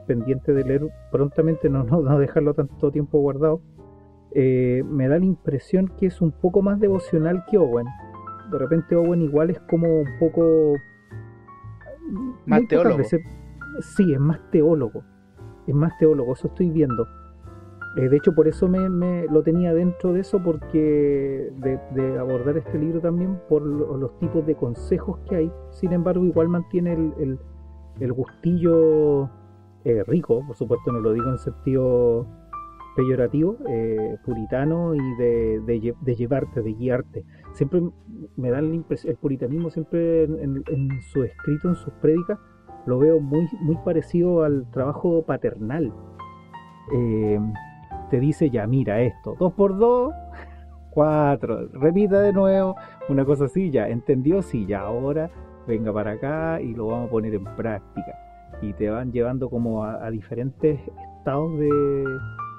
pendiente 0.06 0.52
de 0.52 0.64
leer 0.64 0.88
prontamente, 1.10 1.68
no, 1.70 1.84
no, 1.84 2.18
dejarlo 2.18 2.54
tanto 2.54 2.90
tiempo 2.90 3.18
guardado. 3.18 3.60
Eh, 4.32 4.82
me 4.86 5.08
da 5.08 5.18
la 5.18 5.24
impresión 5.24 5.92
que 5.98 6.06
es 6.06 6.20
un 6.20 6.32
poco 6.32 6.62
más 6.62 6.80
devocional 6.80 7.44
que 7.50 7.58
Owen. 7.58 7.86
De 8.50 8.58
repente 8.58 8.96
Owen 8.96 9.22
igual 9.22 9.50
es 9.50 9.60
como 9.60 10.00
un 10.00 10.18
poco... 10.18 10.74
Más 12.44 12.66
teólogo. 12.68 13.02
sí, 13.80 14.12
es 14.12 14.20
más 14.20 14.40
teólogo. 14.50 15.02
Es 15.66 15.74
más 15.74 15.96
teólogo, 15.98 16.34
eso 16.34 16.48
estoy 16.48 16.70
viendo. 16.70 17.06
Eh, 17.96 18.10
de 18.10 18.16
hecho, 18.18 18.34
por 18.34 18.46
eso 18.46 18.68
me, 18.68 19.26
lo 19.26 19.42
tenía 19.42 19.72
dentro 19.72 20.12
de 20.12 20.20
eso, 20.20 20.42
porque 20.42 21.50
de, 21.56 22.18
abordar 22.18 22.58
este 22.58 22.78
libro 22.78 23.00
también 23.00 23.38
por 23.48 23.62
los 23.62 24.18
tipos 24.18 24.44
de 24.46 24.54
consejos 24.54 25.18
que 25.28 25.36
hay. 25.36 25.52
Sin 25.70 25.92
embargo, 25.92 26.24
igual 26.24 26.48
mantiene 26.48 26.92
el, 26.92 27.38
el, 27.98 28.12
gustillo 28.12 29.30
eh, 29.84 30.04
rico, 30.06 30.44
por 30.46 30.56
supuesto, 30.56 30.92
no 30.92 31.00
lo 31.00 31.14
digo 31.14 31.30
en 31.30 31.38
sentido 31.38 32.26
peyorativo, 32.96 33.56
eh, 33.68 34.16
puritano 34.24 34.94
y 34.94 35.16
de, 35.16 35.94
de, 36.02 36.14
llevarte, 36.14 36.60
de 36.60 36.74
guiarte. 36.74 37.24
Siempre 37.52 37.80
me 38.36 38.50
da 38.50 38.60
la 38.60 38.74
impresión, 38.74 39.12
el 39.12 39.16
puritanismo 39.16 39.70
siempre 39.70 40.24
en, 40.24 41.00
su 41.12 41.22
escrito, 41.22 41.68
en 41.68 41.76
sus 41.76 41.92
prédicas, 41.94 42.38
lo 42.84 42.98
veo 42.98 43.20
muy, 43.20 43.48
muy 43.60 43.76
parecido 43.84 44.42
al 44.44 44.70
trabajo 44.70 45.22
paternal. 45.24 45.92
Te 48.10 48.20
dice 48.20 48.50
ya, 48.50 48.66
mira 48.66 49.00
esto, 49.00 49.36
dos 49.38 49.52
por 49.52 49.76
dos, 49.78 50.14
cuatro, 50.90 51.68
repita 51.72 52.20
de 52.20 52.32
nuevo, 52.32 52.76
una 53.08 53.24
cosa 53.24 53.46
así, 53.46 53.70
ya, 53.70 53.88
entendió, 53.88 54.42
sí, 54.42 54.66
ya, 54.66 54.80
ahora 54.80 55.30
venga 55.66 55.92
para 55.92 56.12
acá 56.12 56.60
y 56.60 56.74
lo 56.74 56.86
vamos 56.86 57.08
a 57.08 57.10
poner 57.10 57.34
en 57.34 57.44
práctica. 57.44 58.18
Y 58.62 58.72
te 58.72 58.88
van 58.88 59.12
llevando 59.12 59.50
como 59.50 59.84
a, 59.84 60.10
diferentes 60.10 60.80
estados 61.18 61.58
de, 61.58 61.68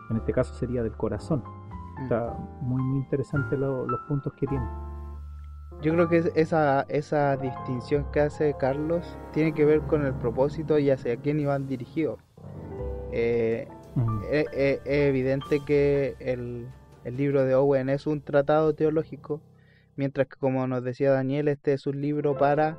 en 0.09 0.17
este 0.17 0.33
caso 0.33 0.53
sería 0.53 0.83
del 0.83 0.95
corazón. 0.95 1.43
Mm. 1.99 2.03
Está 2.03 2.37
muy, 2.61 2.81
muy 2.81 2.99
interesante 2.99 3.57
los 3.57 3.99
puntos 4.07 4.33
que 4.33 4.45
tiene. 4.45 4.65
Yo 5.81 5.93
creo 5.93 6.09
que 6.09 6.31
esa, 6.35 6.81
esa 6.89 7.37
distinción 7.37 8.05
que 8.11 8.21
hace 8.21 8.55
Carlos 8.59 9.17
tiene 9.31 9.53
que 9.53 9.63
ver 9.63 9.81
con 9.81 10.05
el 10.05 10.13
propósito 10.13 10.79
y 10.79 10.89
hacia 10.89 11.17
quién 11.17 11.39
iban 11.39 11.67
dirigidos. 11.67 12.19
Eh, 13.11 13.67
es, 14.31 14.79
evidente 14.85 15.59
que 15.65 16.15
el, 16.19 16.67
libro 17.05 17.45
de 17.45 17.55
Owen 17.55 17.89
es 17.89 18.05
un 18.05 18.21
tratado 18.21 18.73
teológico, 18.75 19.41
mientras 19.95 20.27
que 20.27 20.35
como 20.37 20.67
nos 20.67 20.83
decía 20.83 21.11
Daniel, 21.11 21.47
este 21.47 21.73
es 21.73 21.87
un 21.87 22.01
libro 22.01 22.37
para 22.37 22.77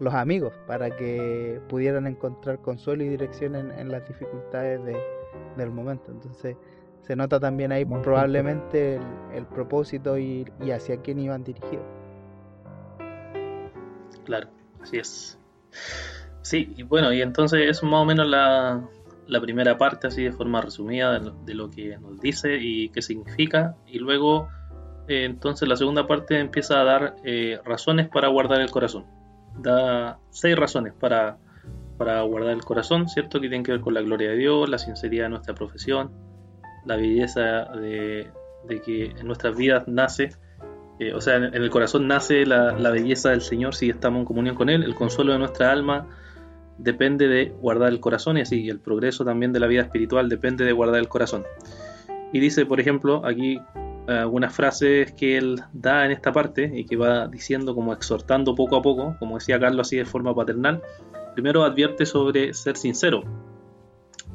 los 0.00 0.14
amigos, 0.14 0.54
para 0.66 0.90
que 0.90 1.60
pudieran 1.68 2.06
encontrar 2.06 2.60
consuelo 2.60 3.04
y 3.04 3.08
dirección 3.08 3.54
en, 3.54 3.88
las 3.90 4.06
dificultades 4.08 4.80
del 5.56 5.70
momento. 5.70 6.10
Entonces 6.10 6.56
se 7.02 7.16
nota 7.16 7.38
también 7.38 7.70
ahí 7.70 7.84
probablemente 7.84 8.98
el, 9.34 9.46
propósito 9.46 10.18
y, 10.18 10.50
y 10.64 10.70
hacia 10.70 10.96
quién 11.02 11.18
iban 11.18 11.44
dirigidos. 11.44 11.84
Claro, 14.24 14.48
así 14.80 14.98
es. 14.98 15.38
Sí, 16.42 16.72
y 16.76 16.82
bueno, 16.82 17.12
y 17.12 17.22
entonces 17.22 17.60
es 17.68 17.82
más 17.82 18.02
o 18.02 18.04
menos 18.04 18.26
la, 18.26 18.88
la 19.26 19.40
primera 19.40 19.76
parte 19.76 20.06
así 20.06 20.24
de 20.24 20.32
forma 20.32 20.60
resumida 20.60 21.18
de 21.18 21.54
lo, 21.54 21.70
que 21.70 21.98
nos 21.98 22.20
dice 22.20 22.56
y 22.60 22.88
qué 22.90 23.02
significa. 23.02 23.76
Y 23.86 23.98
luego 23.98 24.48
eh, 25.08 25.24
entonces 25.24 25.68
la 25.68 25.76
segunda 25.76 26.06
parte 26.06 26.38
empieza 26.38 26.80
a 26.80 26.84
dar 26.84 27.16
eh, 27.24 27.58
razones 27.64 28.08
para 28.08 28.28
guardar 28.28 28.60
el 28.60 28.70
corazón. 28.70 29.04
Da 29.58 30.18
seis 30.30 30.56
razones 30.56 30.92
para, 30.92 31.38
para 31.96 32.22
guardar 32.22 32.52
el 32.52 32.64
corazón 32.64 33.08
cierto 33.08 33.40
que 33.40 33.48
tienen 33.48 33.64
que 33.64 33.72
ver 33.72 33.80
con 33.80 33.94
la 33.94 34.00
gloria 34.00 34.30
de 34.30 34.36
Dios 34.36 34.68
la 34.68 34.78
sinceridad 34.78 35.24
de 35.24 35.30
nuestra 35.30 35.54
profesión 35.54 36.10
la 36.84 36.96
belleza 36.96 37.64
de, 37.74 38.30
que 38.84 39.06
en 39.06 39.26
nuestras 39.26 39.56
vidas 39.56 39.88
nace 39.88 40.30
eh, 40.98 41.12
o 41.14 41.20
sea 41.20 41.36
en, 41.36 41.54
el 41.54 41.70
corazón 41.70 42.06
nace 42.06 42.44
la, 42.46 42.72
la 42.72 42.90
belleza 42.90 43.30
del 43.30 43.40
Señor 43.40 43.74
si 43.74 43.88
estamos 43.88 44.20
en 44.20 44.24
comunión 44.26 44.54
con 44.54 44.68
Él 44.68 44.82
el 44.82 44.94
consuelo 44.94 45.32
de 45.32 45.38
nuestra 45.38 45.72
alma 45.72 46.06
depende 46.78 47.28
de 47.28 47.54
guardar 47.60 47.88
el 47.88 48.00
corazón 48.00 48.38
y 48.38 48.42
así 48.42 48.68
el 48.68 48.80
progreso 48.80 49.24
también 49.24 49.52
de 49.52 49.60
la 49.60 49.66
vida 49.66 49.82
espiritual 49.82 50.28
depende 50.28 50.64
de 50.64 50.72
guardar 50.72 51.00
el 51.00 51.08
corazón. 51.08 51.44
Y 52.32 52.40
dice, 52.40 52.66
por 52.66 52.80
ejemplo, 52.80 53.24
aquí 53.24 53.60
algunas 54.06 54.54
frases 54.54 55.12
que 55.12 55.36
él 55.36 55.62
da 55.72 56.04
en 56.04 56.12
esta 56.12 56.32
parte 56.32 56.70
y 56.74 56.84
que 56.84 56.96
va 56.96 57.26
diciendo 57.28 57.74
como 57.74 57.92
exhortando 57.92 58.54
poco 58.54 58.76
a 58.76 58.82
poco, 58.82 59.16
como 59.18 59.38
decía 59.38 59.58
Carlos 59.58 59.88
así 59.88 59.96
de 59.96 60.04
forma 60.04 60.34
paternal. 60.34 60.82
Primero 61.34 61.64
advierte 61.64 62.06
sobre 62.06 62.54
ser 62.54 62.76
sincero. 62.76 63.22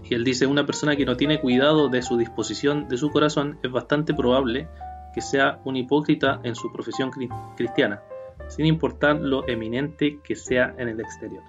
Y 0.04 0.14
él 0.14 0.24
dice, 0.24 0.46
una 0.46 0.66
persona 0.66 0.96
que 0.96 1.06
no 1.06 1.16
tiene 1.16 1.40
cuidado 1.40 1.88
de 1.90 2.02
su 2.02 2.18
disposición 2.18 2.88
de 2.90 2.98
su 2.98 3.12
corazón 3.12 3.60
es 3.64 3.72
bastante 3.72 4.14
probable 4.14 4.68
que 5.14 5.22
sea 5.22 5.60
un 5.64 5.76
hipócrita 5.76 6.40
en 6.44 6.56
su 6.56 6.72
profesión 6.72 7.12
cristiana, 7.56 8.02
sin 8.48 8.66
importar 8.66 9.20
lo 9.20 9.48
eminente 9.48 10.20
que 10.24 10.36
sea 10.36 10.74
en 10.78 10.90
el 10.90 11.00
exterior. 11.00 11.44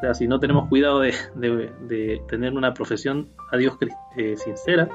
O 0.00 0.02
sea, 0.02 0.14
si 0.14 0.26
no 0.26 0.40
tenemos 0.40 0.66
cuidado 0.70 1.00
de, 1.00 2.22
tener 2.26 2.54
una 2.54 2.72
profesión 2.72 3.28
a 3.52 3.58
Dios 3.58 3.76
eh, 4.16 4.34
sincera, 4.38 4.88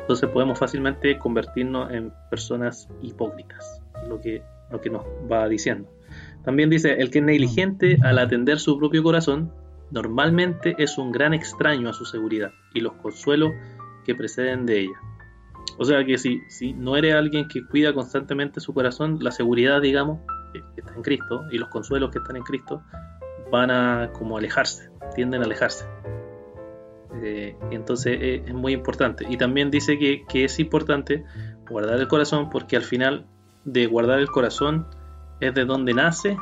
entonces 0.00 0.30
podemos 0.30 0.58
fácilmente 0.58 1.18
convertirnos 1.18 1.92
en 1.92 2.10
personas 2.30 2.88
hipócritas, 3.02 3.82
lo 4.08 4.18
que, 4.18 4.42
lo 4.70 4.80
que 4.80 4.88
nos 4.88 5.04
va 5.30 5.46
diciendo. 5.46 5.90
También 6.42 6.70
dice, 6.70 6.94
el 6.94 7.10
que 7.10 7.18
es 7.18 7.24
negligente 7.26 7.98
al 8.02 8.18
atender 8.18 8.58
su 8.58 8.78
propio 8.78 9.02
corazón, 9.02 9.52
normalmente 9.90 10.74
es 10.78 10.96
un 10.96 11.12
gran 11.12 11.34
extraño 11.34 11.90
a 11.90 11.92
su 11.92 12.06
seguridad 12.06 12.50
y 12.72 12.80
los 12.80 12.94
consuelos 12.94 13.50
que 14.06 14.14
preceden 14.14 14.64
de 14.64 14.80
ella. 14.80 14.98
O 15.76 15.84
sea 15.84 16.02
que 16.06 16.16
si, 16.16 16.40
si 16.48 16.72
no 16.72 16.96
eres 16.96 17.14
alguien 17.14 17.46
que 17.48 17.62
cuida 17.66 17.92
constantemente 17.92 18.60
su 18.60 18.72
corazón, 18.72 19.18
la 19.20 19.32
seguridad, 19.32 19.82
digamos, 19.82 20.20
que 20.54 20.80
está 20.80 20.94
en 20.94 21.02
Cristo 21.02 21.42
y 21.52 21.58
los 21.58 21.68
consuelos 21.68 22.10
que 22.10 22.20
están 22.20 22.36
en 22.36 22.42
Cristo, 22.42 22.82
van 23.50 23.70
a 23.70 24.10
como 24.12 24.38
alejarse, 24.38 24.90
tienden 25.14 25.42
a 25.42 25.44
alejarse. 25.44 25.86
Eh, 27.22 27.56
entonces 27.70 28.18
eh, 28.20 28.42
es 28.46 28.54
muy 28.54 28.72
importante. 28.72 29.26
Y 29.28 29.36
también 29.36 29.70
dice 29.70 29.98
que, 29.98 30.44
es 30.44 30.58
importante 30.58 31.24
guardar 31.68 31.98
el 31.98 32.08
corazón 32.08 32.50
porque 32.50 32.76
al 32.76 32.82
final 32.82 33.26
de 33.64 33.86
guardar 33.86 34.18
el 34.18 34.28
corazón 34.28 34.86
es 35.40 35.54
de 35.54 35.64
donde 35.64 35.94
nace 35.94 36.36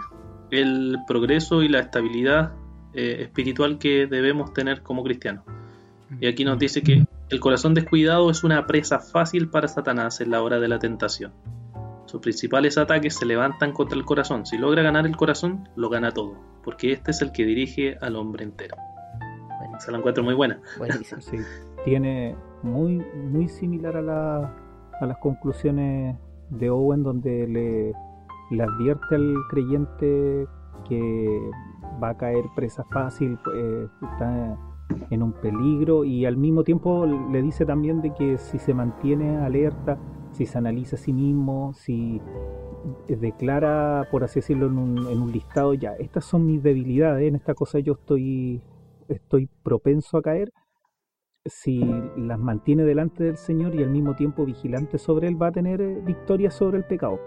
el 0.50 0.98
progreso 1.06 1.62
y 1.62 1.68
la 1.68 1.80
estabilidad 1.80 2.52
eh, 2.92 3.22
espiritual 3.22 3.78
que 3.78 4.06
debemos 4.06 4.52
tener 4.52 4.82
como 4.82 5.02
cristianos. 5.02 5.44
Y 6.20 6.26
aquí 6.26 6.44
nos 6.44 6.58
dice 6.58 6.82
que 6.82 7.04
el 7.30 7.40
corazón 7.40 7.74
descuidado 7.74 8.30
es 8.30 8.44
una 8.44 8.66
presa 8.66 9.00
fácil 9.00 9.48
para 9.48 9.68
Satanás 9.68 10.20
en 10.20 10.30
la 10.30 10.42
hora 10.42 10.60
de 10.60 10.68
la 10.68 10.78
tentación. 10.78 11.32
Sus 12.06 12.20
principales 12.20 12.78
ataques 12.78 13.16
se 13.16 13.26
levantan 13.26 13.72
contra 13.72 13.98
el 13.98 14.04
corazón. 14.04 14.46
Si 14.46 14.58
logra 14.58 14.82
ganar 14.82 15.06
el 15.06 15.16
corazón, 15.16 15.68
lo 15.74 15.88
gana 15.88 16.12
todo, 16.12 16.36
porque 16.64 16.92
este 16.92 17.10
es 17.10 17.22
el 17.22 17.32
que 17.32 17.44
dirige 17.44 17.96
al 18.00 18.16
hombre 18.16 18.44
entero. 18.44 18.76
Se 19.78 19.90
la 19.90 19.98
encuentro 19.98 20.22
muy 20.22 20.34
buena. 20.34 20.60
Sí, 21.20 21.38
tiene 21.84 22.34
muy, 22.62 23.04
muy 23.30 23.48
similar 23.48 23.96
a, 23.96 24.02
la, 24.02 24.54
a 25.00 25.06
las 25.06 25.18
conclusiones 25.18 26.16
de 26.50 26.70
Owen, 26.70 27.02
donde 27.02 27.46
le, 27.46 27.92
le 28.50 28.62
advierte 28.62 29.14
al 29.14 29.34
creyente 29.50 30.46
que 30.88 31.40
va 32.02 32.10
a 32.10 32.16
caer 32.16 32.44
presa 32.54 32.84
fácil, 32.84 33.38
pues, 33.44 33.90
está 34.12 34.56
en 35.10 35.22
un 35.22 35.32
peligro 35.32 36.04
y 36.04 36.26
al 36.26 36.36
mismo 36.36 36.62
tiempo 36.62 37.06
le 37.06 37.42
dice 37.42 37.64
también 37.64 38.02
de 38.02 38.12
que 38.14 38.38
si 38.38 38.58
se 38.58 38.74
mantiene 38.74 39.38
alerta 39.38 39.98
si 40.34 40.46
se 40.46 40.58
analiza 40.58 40.96
a 40.96 40.98
sí 40.98 41.12
mismo, 41.12 41.72
si 41.74 42.20
declara, 43.08 44.08
por 44.10 44.24
así 44.24 44.40
decirlo, 44.40 44.66
en 44.66 44.78
un, 44.78 45.32
listado, 45.32 45.74
ya, 45.74 45.94
estas 45.94 46.24
son 46.24 46.44
mis 46.44 46.62
debilidades, 46.62 47.26
en 47.26 47.36
esta 47.36 47.54
cosa 47.54 47.78
yo 47.78 47.94
estoy, 47.94 48.60
estoy 49.08 49.48
propenso 49.62 50.18
a 50.18 50.22
caer, 50.22 50.52
si 51.46 51.84
las 52.16 52.38
mantiene 52.38 52.84
delante 52.84 53.22
del 53.22 53.36
Señor 53.36 53.74
y 53.74 53.82
al 53.82 53.90
mismo 53.90 54.16
tiempo 54.16 54.44
vigilante 54.44 54.98
sobre 54.98 55.28
Él, 55.28 55.40
va 55.40 55.48
a 55.48 55.52
tener 55.52 55.80
eh, 55.80 56.00
victoria 56.02 56.50
sobre 56.50 56.78
el 56.78 56.84
pecado. 56.84 57.20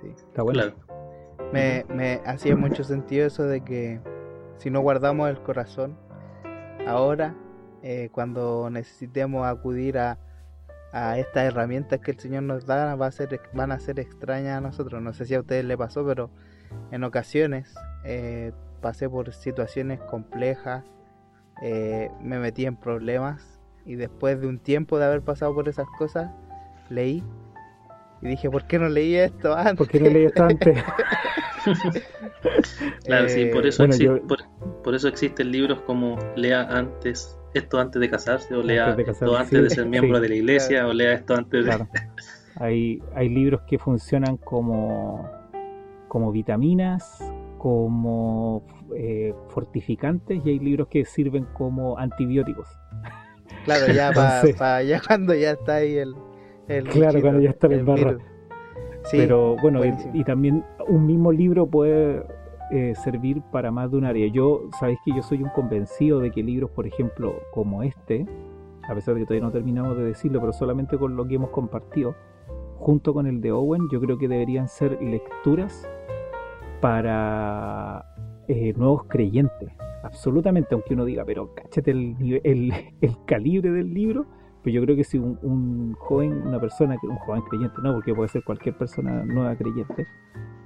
Sí. 0.00 0.08
Está 0.08 0.42
bueno. 0.42 0.62
Me, 1.52 1.84
me 1.88 2.20
hacía 2.24 2.56
mucho 2.56 2.82
sentido 2.82 3.26
eso 3.26 3.44
de 3.44 3.62
que 3.62 4.00
si 4.56 4.70
no 4.70 4.80
guardamos 4.80 5.30
el 5.30 5.40
corazón, 5.42 5.96
ahora, 6.86 7.36
eh, 7.82 8.08
cuando 8.10 8.68
necesitemos 8.70 9.46
acudir 9.46 9.98
a, 9.98 10.18
a 10.92 11.18
estas 11.18 11.44
herramientas 11.44 12.00
que 12.00 12.10
el 12.12 12.18
Señor 12.20 12.42
nos 12.42 12.66
da 12.66 12.94
va 12.96 13.06
a 13.06 13.10
ser, 13.10 13.40
van 13.54 13.72
a 13.72 13.80
ser 13.80 13.98
extrañas 13.98 14.58
a 14.58 14.60
nosotros. 14.60 15.00
No 15.02 15.12
sé 15.12 15.24
si 15.26 15.34
a 15.34 15.40
ustedes 15.40 15.64
les 15.64 15.76
pasó, 15.76 16.04
pero 16.06 16.30
en 16.90 17.02
ocasiones 17.04 17.74
eh, 18.04 18.52
pasé 18.80 19.08
por 19.08 19.32
situaciones 19.32 20.00
complejas, 20.00 20.84
eh, 21.62 22.10
me 22.20 22.38
metí 22.38 22.66
en 22.66 22.76
problemas 22.76 23.60
y 23.86 23.94
después 23.96 24.40
de 24.40 24.46
un 24.46 24.58
tiempo 24.58 24.98
de 24.98 25.06
haber 25.06 25.22
pasado 25.22 25.54
por 25.54 25.68
esas 25.68 25.86
cosas, 25.98 26.30
leí 26.90 27.22
y 28.20 28.28
dije, 28.28 28.48
¿por 28.50 28.66
qué 28.66 28.78
no 28.78 28.88
leí 28.88 29.16
esto 29.16 29.54
antes? 29.56 29.76
¿Por 29.76 29.88
qué 29.88 29.98
no 30.00 30.08
leí 30.10 30.24
esto 30.26 30.44
antes? 30.44 30.84
claro, 33.04 33.28
sí, 33.28 33.46
por 33.46 33.64
Eh, 33.64 33.68
eso, 33.68 33.82
bueno, 33.82 33.94
exi- 33.94 34.04
yo- 34.04 34.26
por, 34.26 34.38
por 34.82 34.94
eso 34.94 35.08
existen 35.08 35.50
libros 35.50 35.80
como 35.82 36.18
lea 36.36 36.62
antes 36.70 37.36
esto 37.54 37.78
antes 37.78 38.00
de 38.00 38.08
casarse 38.10 38.54
o 38.54 38.62
lea 38.62 38.84
Antes 38.86 38.96
de 38.98 39.04
casarse, 39.04 39.24
esto 39.26 39.36
antes 39.36 39.62
de 39.62 39.70
ser 39.70 39.86
miembro 39.86 40.16
sí. 40.16 40.22
de 40.22 40.28
la 40.28 40.34
iglesia 40.42 40.86
o 40.86 40.92
lea 40.92 41.12
esto 41.14 41.34
antes 41.34 41.64
de... 41.64 41.70
Claro. 41.70 41.88
Hay, 42.56 43.02
hay 43.14 43.28
libros 43.28 43.62
que 43.62 43.78
funcionan 43.78 44.36
como, 44.36 45.28
como 46.08 46.30
vitaminas, 46.32 47.18
como 47.58 48.62
eh, 48.96 49.34
fortificantes 49.48 50.40
y 50.44 50.50
hay 50.50 50.58
libros 50.58 50.88
que 50.88 51.04
sirven 51.04 51.46
como 51.54 51.98
antibióticos. 51.98 52.68
Claro, 53.64 53.92
ya 53.92 54.10
para 54.14 54.40
Entonces- 54.40 54.88
ya 54.88 55.00
cuando 55.06 55.34
ya 55.34 55.50
está 55.52 55.76
ahí 55.76 55.96
el, 55.96 56.14
el 56.68 56.84
Claro, 56.88 57.20
cuando 57.20 57.40
ya 57.40 57.50
está 57.50 57.66
embarra. 57.68 58.12
virus. 58.12 58.22
Sí, 59.04 59.16
Pero 59.18 59.56
bueno, 59.56 59.80
y 60.14 60.24
también 60.24 60.64
un 60.88 61.06
mismo 61.06 61.30
libro 61.32 61.66
puede 61.66 62.24
eh, 62.72 62.94
servir 62.94 63.42
para 63.52 63.70
más 63.70 63.90
de 63.90 63.98
un 63.98 64.04
área. 64.06 64.26
Yo, 64.28 64.62
sabéis 64.80 64.98
que 65.04 65.14
yo 65.14 65.22
soy 65.22 65.42
un 65.42 65.50
convencido 65.50 66.20
de 66.20 66.30
que 66.30 66.42
libros, 66.42 66.70
por 66.70 66.86
ejemplo, 66.86 67.34
como 67.52 67.82
este, 67.82 68.26
a 68.88 68.94
pesar 68.94 69.12
de 69.12 69.20
que 69.20 69.26
todavía 69.26 69.46
no 69.46 69.52
terminamos 69.52 69.94
de 69.96 70.04
decirlo, 70.04 70.40
pero 70.40 70.54
solamente 70.54 70.96
con 70.96 71.14
lo 71.14 71.28
que 71.28 71.34
hemos 71.34 71.50
compartido, 71.50 72.14
junto 72.78 73.12
con 73.12 73.26
el 73.26 73.42
de 73.42 73.52
Owen, 73.52 73.88
yo 73.92 74.00
creo 74.00 74.16
que 74.16 74.26
deberían 74.26 74.68
ser 74.68 75.00
lecturas 75.02 75.86
para 76.80 78.06
eh, 78.48 78.72
nuevos 78.74 79.04
creyentes. 79.04 79.70
Absolutamente, 80.02 80.74
aunque 80.74 80.94
uno 80.94 81.04
diga, 81.04 81.24
pero 81.26 81.54
cáchate 81.54 81.90
el, 81.90 82.40
el, 82.42 82.72
el 83.02 83.24
calibre 83.26 83.70
del 83.70 83.92
libro. 83.92 84.24
Pero 84.62 84.74
yo 84.74 84.82
creo 84.82 84.96
que 84.96 85.04
si 85.04 85.18
un, 85.18 85.38
un 85.42 85.94
joven, 85.98 86.46
una 86.46 86.60
persona, 86.60 86.96
un 87.02 87.16
joven 87.16 87.42
creyente, 87.50 87.74
no, 87.82 87.94
porque 87.94 88.14
puede 88.14 88.28
ser 88.28 88.44
cualquier 88.44 88.76
persona 88.76 89.24
nueva 89.24 89.56
creyente, 89.56 90.06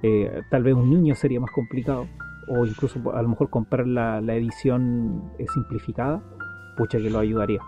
eh, 0.03 0.41
tal 0.51 0.63
vez 0.63 0.75
un 0.75 0.89
niño 0.89 1.15
sería 1.15 1.39
más 1.39 1.51
complicado, 1.51 2.05
o 2.47 2.65
incluso 2.65 2.99
a 3.13 3.21
lo 3.21 3.29
mejor 3.29 3.49
comprar 3.49 3.87
la, 3.87 4.21
la 4.21 4.35
edición 4.35 5.23
eh, 5.39 5.45
simplificada, 5.53 6.21
pucha 6.77 6.99
que 6.99 7.09
lo 7.09 7.19
ayudaría. 7.19 7.59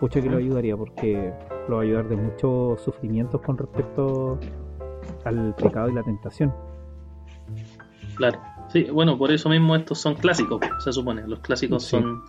Pucha 0.00 0.20
que 0.20 0.28
lo 0.30 0.38
ayudaría 0.38 0.76
porque 0.76 1.32
lo 1.68 1.76
va 1.76 1.82
a 1.82 1.84
ayudar 1.84 2.08
de 2.08 2.16
muchos 2.16 2.80
sufrimientos 2.80 3.40
con 3.42 3.56
respecto 3.58 4.38
al 5.24 5.54
pecado 5.54 5.88
y 5.90 5.92
la 5.92 6.02
tentación. 6.02 6.52
Claro. 8.16 8.38
Sí, 8.68 8.84
bueno, 8.92 9.18
por 9.18 9.32
eso 9.32 9.48
mismo 9.48 9.74
estos 9.76 9.98
son 9.98 10.14
clásicos, 10.14 10.60
se 10.78 10.92
supone. 10.92 11.26
Los 11.26 11.40
clásicos 11.40 11.84
Sí. 11.84 11.90
son 11.90 12.22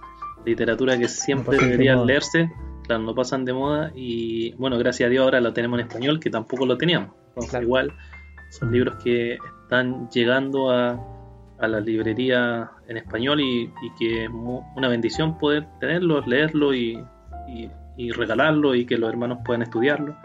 literatura 0.46 0.98
que 0.98 1.08
siempre 1.08 1.58
pasan 1.58 1.66
de 1.66 1.72
deberían 1.72 1.96
moda. 1.98 2.08
leerse. 2.08 2.52
Claro, 2.84 3.04
no 3.04 3.16
pasan 3.16 3.46
de 3.46 3.54
moda 3.54 3.92
y 3.96 4.54
bueno, 4.56 4.78
gracias 4.78 5.08
a 5.08 5.10
Dios 5.10 5.24
ahora 5.24 5.40
lo 5.40 5.54
tenemos 5.54 5.80
en 5.80 5.88
español, 5.88 6.20
que 6.20 6.30
tampoco 6.30 6.66
lo 6.66 6.78
teníamos. 6.78 7.12
Entonces 7.30 7.52
Claro. 7.52 7.66
igual 7.66 7.94
son 8.50 8.70
Mm. 8.70 8.72
libros 8.74 8.96
que 9.04 9.38
están 9.64 10.10
llegando 10.10 10.70
a, 10.72 11.00
a 11.60 11.68
la 11.68 11.80
librería 11.80 12.70
en 12.88 12.98
español 12.98 13.40
y, 13.40 13.64
y 13.64 13.94
que 14.00 14.26
es 14.26 14.30
una 14.76 14.88
bendición 14.90 15.38
poder 15.38 15.66
tenerlos, 15.80 16.28
leerlo 16.28 16.74
y, 16.74 17.02
y, 17.48 17.70
y 17.98 18.12
regalarlo 18.12 18.74
y 18.76 18.86
que 18.86 18.98
los 18.98 19.10
hermanos 19.10 19.38
puedan 19.46 19.62
estudiarlo 19.62 20.16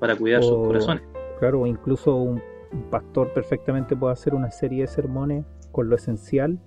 para 0.00 0.16
cuidar 0.16 0.42
sus 0.42 0.56
corazones. 0.66 1.04
Claro, 1.38 1.60
o 1.60 1.66
incluso 1.66 2.16
un 2.16 2.42
pastor 2.90 3.32
perfectamente 3.34 3.94
puede 3.94 4.14
hacer 4.14 4.34
una 4.34 4.50
serie 4.50 4.80
de 4.80 4.86
sermones 4.88 5.44
con 5.70 5.88
lo 5.88 5.94
esencial 5.96 6.58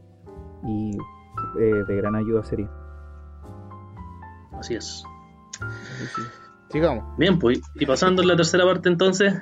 y 0.64 0.98
eh, 1.60 1.84
de 1.88 1.96
gran 1.96 2.16
ayuda 2.16 2.44
sería. 2.44 2.70
Así 4.60 4.76
es. 4.76 5.04
Sigamos. 6.70 7.04
Bien, 7.18 7.40
pues, 7.40 7.62
y 7.76 7.86
pasando 7.86 8.22
a 8.22 8.26
la 8.26 8.36
tercera 8.36 8.66
parte 8.66 8.90
entonces, 8.90 9.34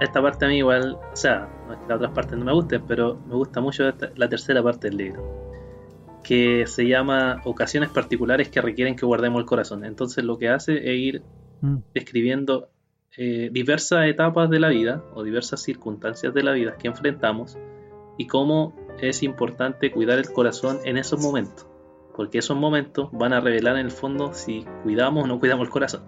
esta 0.00 0.22
parte 0.22 0.44
a 0.44 0.48
mí 0.48 0.58
igual, 0.58 0.96
o 1.12 1.16
sea, 1.16 1.48
no 1.66 1.74
es 1.74 1.80
que 1.80 1.86
las 1.88 1.96
otras 1.96 2.12
partes 2.12 2.38
no 2.38 2.44
me 2.44 2.52
gusten, 2.52 2.82
pero 2.86 3.18
me 3.26 3.34
gusta 3.34 3.60
mucho 3.60 3.88
esta- 3.88 4.10
la 4.16 4.28
tercera 4.28 4.62
parte 4.62 4.88
del 4.88 4.96
libro, 4.96 5.52
que 6.22 6.66
se 6.66 6.86
llama 6.86 7.40
Ocasiones 7.44 7.90
particulares 7.90 8.48
que 8.48 8.60
requieren 8.60 8.94
que 8.96 9.04
guardemos 9.06 9.40
el 9.40 9.46
corazón. 9.46 9.84
Entonces 9.84 10.24
lo 10.24 10.38
que 10.38 10.48
hace 10.48 10.76
es 10.78 10.98
ir 10.98 11.22
Mm, 11.60 11.78
describiendo 11.92 12.68
eh, 13.16 13.50
diversas 13.50 14.06
etapas 14.06 14.48
de 14.48 14.60
la 14.60 14.68
vida 14.68 15.02
o 15.14 15.24
diversas 15.24 15.60
circunstancias 15.60 16.32
de 16.32 16.42
la 16.44 16.52
vida 16.52 16.76
que 16.76 16.86
enfrentamos 16.86 17.58
y 18.16 18.28
cómo 18.28 18.76
es 19.00 19.22
importante 19.22 19.90
cuidar 19.90 20.18
el 20.18 20.32
corazón 20.32 20.78
en 20.84 20.96
esos 20.96 21.20
momentos, 21.20 21.66
porque 22.14 22.38
esos 22.38 22.56
momentos 22.56 23.08
van 23.12 23.32
a 23.32 23.40
revelar 23.40 23.76
en 23.76 23.86
el 23.86 23.90
fondo 23.90 24.32
si 24.34 24.64
cuidamos 24.82 25.24
o 25.24 25.26
no 25.26 25.38
cuidamos 25.38 25.66
el 25.66 25.72
corazón. 25.72 26.02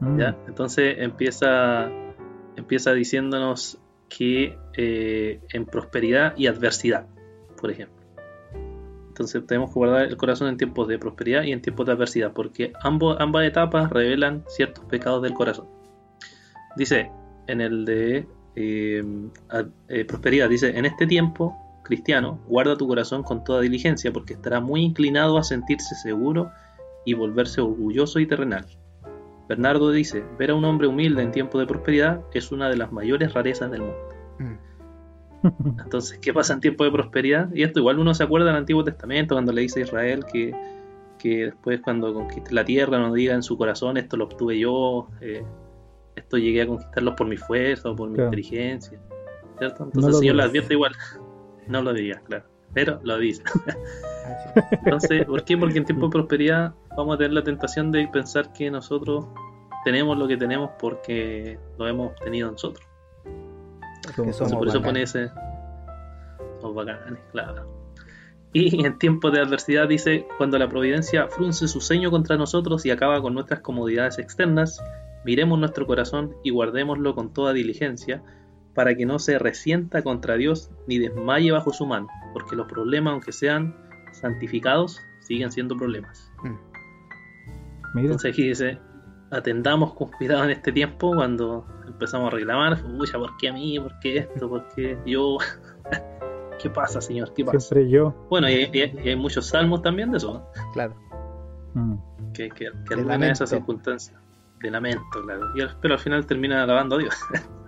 mm, 0.00 0.18
¿ya? 0.18 0.36
Entonces 0.46 0.96
empieza, 0.98 1.90
empieza 2.56 2.92
diciéndonos 2.92 3.78
que 4.08 4.58
eh, 4.76 5.40
en 5.52 5.66
prosperidad 5.66 6.34
y 6.36 6.46
adversidad, 6.46 7.06
por 7.60 7.70
ejemplo. 7.70 8.02
Entonces 9.08 9.46
tenemos 9.46 9.70
que 9.70 9.74
guardar 9.74 10.06
el 10.06 10.16
corazón 10.16 10.48
en 10.48 10.56
tiempos 10.56 10.88
de 10.88 10.98
prosperidad 10.98 11.42
y 11.42 11.52
en 11.52 11.60
tiempos 11.60 11.86
de 11.86 11.92
adversidad, 11.92 12.32
porque 12.32 12.72
ambos, 12.82 13.16
ambas 13.20 13.46
etapas 13.46 13.90
revelan 13.90 14.44
ciertos 14.48 14.84
pecados 14.86 15.22
del 15.22 15.34
corazón. 15.34 15.66
Dice 16.76 17.10
en 17.46 17.60
el 17.60 17.84
de 17.84 18.26
eh, 18.56 19.04
eh, 19.88 20.04
prosperidad, 20.04 20.48
dice, 20.48 20.76
en 20.76 20.84
este 20.84 21.06
tiempo, 21.06 21.56
cristiano, 21.82 22.38
guarda 22.46 22.76
tu 22.76 22.86
corazón 22.86 23.22
con 23.22 23.44
toda 23.44 23.60
diligencia, 23.60 24.12
porque 24.12 24.34
estará 24.34 24.60
muy 24.60 24.82
inclinado 24.82 25.38
a 25.38 25.42
sentirse 25.42 25.94
seguro 25.96 26.50
y 27.04 27.14
volverse 27.14 27.60
orgulloso 27.60 28.18
y 28.18 28.26
terrenal. 28.26 28.66
Bernardo 29.48 29.90
dice, 29.90 30.24
ver 30.38 30.50
a 30.50 30.54
un 30.54 30.64
hombre 30.64 30.86
humilde 30.86 31.22
en 31.22 31.32
tiempo 31.32 31.58
de 31.58 31.66
prosperidad 31.66 32.20
es 32.32 32.52
una 32.52 32.68
de 32.68 32.76
las 32.76 32.92
mayores 32.92 33.34
rarezas 33.34 33.70
del 33.70 33.82
mundo. 33.82 34.08
Mm. 34.38 34.72
Entonces, 35.84 36.18
¿qué 36.18 36.32
pasa 36.32 36.54
en 36.54 36.60
tiempo 36.60 36.84
de 36.84 36.92
prosperidad? 36.92 37.52
Y 37.54 37.62
esto 37.62 37.80
igual 37.80 37.98
uno 37.98 38.14
se 38.14 38.22
acuerda 38.22 38.46
del 38.46 38.56
Antiguo 38.56 38.84
Testamento 38.84 39.34
cuando 39.34 39.52
le 39.52 39.62
dice 39.62 39.80
a 39.80 39.82
Israel 39.84 40.24
que, 40.32 40.54
que 41.18 41.46
después 41.46 41.80
cuando 41.80 42.14
conquiste 42.14 42.54
la 42.54 42.64
tierra 42.64 42.98
no 42.98 43.12
diga 43.12 43.34
en 43.34 43.42
su 43.42 43.56
corazón 43.56 43.96
esto 43.96 44.16
lo 44.16 44.24
obtuve 44.24 44.58
yo, 44.58 45.08
eh, 45.20 45.44
esto 46.16 46.38
llegué 46.38 46.62
a 46.62 46.66
conquistarlo 46.66 47.16
por 47.16 47.26
mi 47.26 47.36
fuerza 47.36 47.90
o 47.90 47.96
por 47.96 48.08
mi 48.08 48.16
Claro. 48.16 48.28
inteligencia, 48.28 49.00
¿cierto? 49.58 49.84
Entonces 49.84 50.14
el 50.14 50.18
Señor 50.20 50.36
lo 50.36 50.42
advierte 50.44 50.74
igual, 50.74 50.92
no 51.68 51.82
lo 51.82 51.92
diga, 51.92 52.20
claro, 52.26 52.44
pero 52.74 53.00
lo 53.02 53.18
dice. 53.18 53.42
Es. 54.22 54.78
Entonces, 54.84 55.24
¿por 55.26 55.44
qué? 55.44 55.56
Porque 55.58 55.78
en 55.78 55.84
tiempo 55.84 56.06
de 56.06 56.12
prosperidad 56.12 56.74
vamos 56.96 57.16
a 57.16 57.18
tener 57.18 57.32
la 57.32 57.42
tentación 57.42 57.90
de 57.90 58.06
pensar 58.06 58.52
que 58.52 58.70
nosotros 58.70 59.26
tenemos 59.84 60.16
lo 60.16 60.28
que 60.28 60.36
tenemos 60.36 60.70
porque 60.78 61.58
lo 61.76 61.88
hemos 61.88 62.12
obtenido 62.12 62.52
nosotros. 62.52 62.86
somos- 64.32 64.52
por 64.54 64.68
eso 64.68 64.80
pone 64.80 65.02
ese. 65.02 65.28
Somos 66.60 66.76
bacanes, 66.76 67.18
claro. 67.32 67.66
Y 68.52 68.84
en 68.84 68.98
tiempos 68.98 69.32
de 69.32 69.40
adversidad 69.40 69.88
dice: 69.88 70.26
Cuando 70.38 70.56
la 70.58 70.68
providencia 70.68 71.26
frunce 71.28 71.66
su 71.66 71.80
ceño 71.80 72.10
contra 72.12 72.36
nosotros 72.36 72.86
y 72.86 72.90
acaba 72.92 73.20
con 73.22 73.34
nuestras 73.34 73.60
comodidades 73.60 74.18
externas, 74.18 74.80
miremos 75.24 75.58
nuestro 75.58 75.86
corazón 75.86 76.36
y 76.44 76.50
guardémoslo 76.50 77.14
con 77.16 77.32
toda 77.32 77.52
diligencia, 77.54 78.22
para 78.74 78.94
que 78.94 79.04
no 79.06 79.18
se 79.18 79.38
resienta 79.38 80.02
contra 80.02 80.36
Dios 80.36 80.70
ni 80.86 80.98
desmaye 80.98 81.50
bajo 81.52 81.72
su 81.72 81.86
mano, 81.86 82.08
porque 82.32 82.56
los 82.56 82.66
problemas, 82.66 83.12
aunque 83.12 83.32
sean 83.32 83.74
santificados, 84.12 85.00
siguen 85.20 85.50
siendo 85.52 85.76
problemas. 85.76 86.32
Mira, 87.94 88.06
Entonces 88.06 88.32
aquí 88.32 88.48
dice, 88.48 88.78
atendamos 89.30 89.94
con 89.94 90.10
cuidado 90.12 90.44
en 90.44 90.50
este 90.50 90.72
tiempo 90.72 91.14
cuando 91.14 91.66
empezamos 91.86 92.32
a 92.32 92.36
reclamar, 92.36 92.78
uy, 92.98 93.06
¿por 93.12 93.36
qué 93.36 93.48
a 93.48 93.52
mí? 93.52 93.78
¿Por 93.78 93.98
qué 94.00 94.18
esto? 94.18 94.48
¿Por 94.48 94.66
qué 94.74 94.98
yo? 95.06 95.36
¿Qué 96.62 96.70
pasa, 96.70 97.00
Señor? 97.00 97.32
¿Qué 97.34 97.44
pasa? 97.44 97.58
siempre 97.60 97.90
yo. 97.90 98.26
Bueno, 98.30 98.48
y, 98.48 98.70
y- 98.72 99.00
y 99.04 99.08
hay 99.08 99.16
muchos 99.16 99.48
salmos 99.48 99.82
también 99.82 100.10
de 100.12 100.18
eso, 100.18 100.34
¿no? 100.34 100.72
Claro. 100.72 100.94
Mm, 101.74 101.94
que, 102.32 102.48
que, 102.50 102.70
que 102.88 103.30
esas 103.30 103.50
circunstancias. 103.50 104.18
De 104.60 104.70
lamento, 104.70 105.02
claro. 105.24 105.46
Y 105.56 105.62
pero 105.80 105.94
al 105.94 106.00
final 106.00 106.24
termina 106.24 106.62
alabando 106.62 106.96
a 106.96 106.98
Dios. 107.00 107.14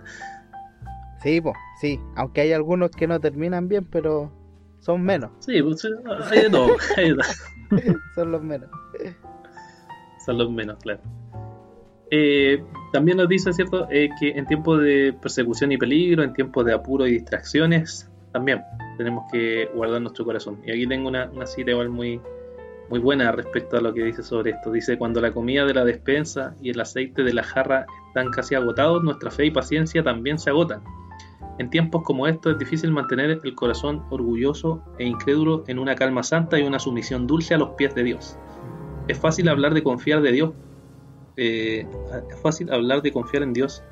Sí, 1.25 1.41
po, 1.41 1.53
sí. 1.81 1.99
Aunque 2.15 2.41
hay 2.41 2.53
algunos 2.53 2.91
que 2.91 3.07
no 3.07 3.19
terminan 3.19 3.67
bien, 3.67 3.83
pero 3.83 4.31
son 4.79 5.01
menos. 5.01 5.31
sí, 5.39 5.59
pues, 5.59 5.83
hay 6.31 6.43
de 6.43 6.49
todo. 6.51 6.77
hay 6.97 7.09
de 7.09 7.15
todo. 7.15 7.95
son 8.13 8.31
los 8.31 8.43
menos. 8.43 8.69
Son 10.23 10.37
los 10.37 10.51
menos, 10.51 10.77
claro. 10.83 10.99
Eh, 12.11 12.63
también 12.93 13.17
nos 13.17 13.27
dice, 13.27 13.51
¿cierto?, 13.53 13.87
Eh, 13.89 14.09
que 14.19 14.29
en 14.29 14.45
tiempos 14.45 14.79
de 14.83 15.15
persecución 15.19 15.71
y 15.71 15.79
peligro, 15.79 16.21
en 16.21 16.31
tiempos 16.31 16.63
de 16.63 16.73
apuro 16.73 17.07
y 17.07 17.13
distracciones, 17.13 18.07
también 18.31 18.61
tenemos 18.99 19.25
que 19.31 19.67
guardar 19.73 20.01
nuestro 20.01 20.25
corazón. 20.25 20.61
Y 20.63 20.69
aquí 20.69 20.85
tengo 20.85 21.07
una, 21.07 21.27
una 21.31 21.47
cita 21.47 21.71
igual 21.71 21.89
muy, 21.89 22.21
muy 22.91 22.99
buena 22.99 23.31
respecto 23.31 23.77
a 23.77 23.81
lo 23.81 23.95
que 23.95 24.03
dice 24.03 24.21
sobre 24.21 24.51
esto. 24.51 24.71
Dice, 24.71 24.95
cuando 24.99 25.21
la 25.21 25.31
comida 25.31 25.65
de 25.65 25.73
la 25.73 25.85
despensa 25.85 26.55
y 26.61 26.69
el 26.69 26.79
aceite 26.79 27.23
de 27.23 27.33
la 27.33 27.41
jarra 27.41 27.87
están 28.09 28.29
casi 28.29 28.53
agotados, 28.53 29.03
nuestra 29.03 29.31
fe 29.31 29.47
y 29.47 29.51
paciencia 29.51 30.03
también 30.03 30.37
se 30.37 30.51
agotan. 30.51 30.83
En 31.57 31.69
tiempos 31.69 32.03
como 32.03 32.27
estos 32.27 32.53
es 32.53 32.59
difícil 32.59 32.91
mantener 32.91 33.39
el 33.43 33.55
corazón 33.55 34.03
orgulloso 34.09 34.83
e 34.99 35.05
incrédulo 35.05 35.63
en 35.67 35.79
una 35.79 35.95
calma 35.95 36.21
santa 36.23 36.59
y 36.59 36.63
una 36.63 36.79
sumisión 36.79 37.27
dulce 37.27 37.53
a 37.53 37.57
los 37.57 37.69
pies 37.71 37.95
de 37.95 38.03
Dios. 38.03 38.37
Es 39.07 39.17
fácil 39.17 39.47
hablar 39.47 39.73
de 39.73 39.83
confiar 39.83 40.21
de 40.21 40.31
Dios. 40.31 40.51
Eh, 41.37 41.87
es 42.29 42.39
fácil 42.41 42.71
hablar 42.71 43.01
de 43.01 43.11
confiar 43.11 43.43
en 43.43 43.53
Dios 43.53 43.83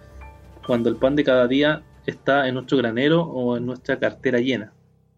cuando 0.65 0.89
el 0.89 0.97
pan 0.97 1.15
de 1.15 1.23
cada 1.23 1.47
día 1.47 1.83
está 2.05 2.47
en 2.47 2.55
nuestro 2.55 2.77
granero 2.77 3.23
o 3.23 3.57
en 3.57 3.65
nuestra 3.65 3.97
cartera 3.97 4.39
llena. 4.39 4.73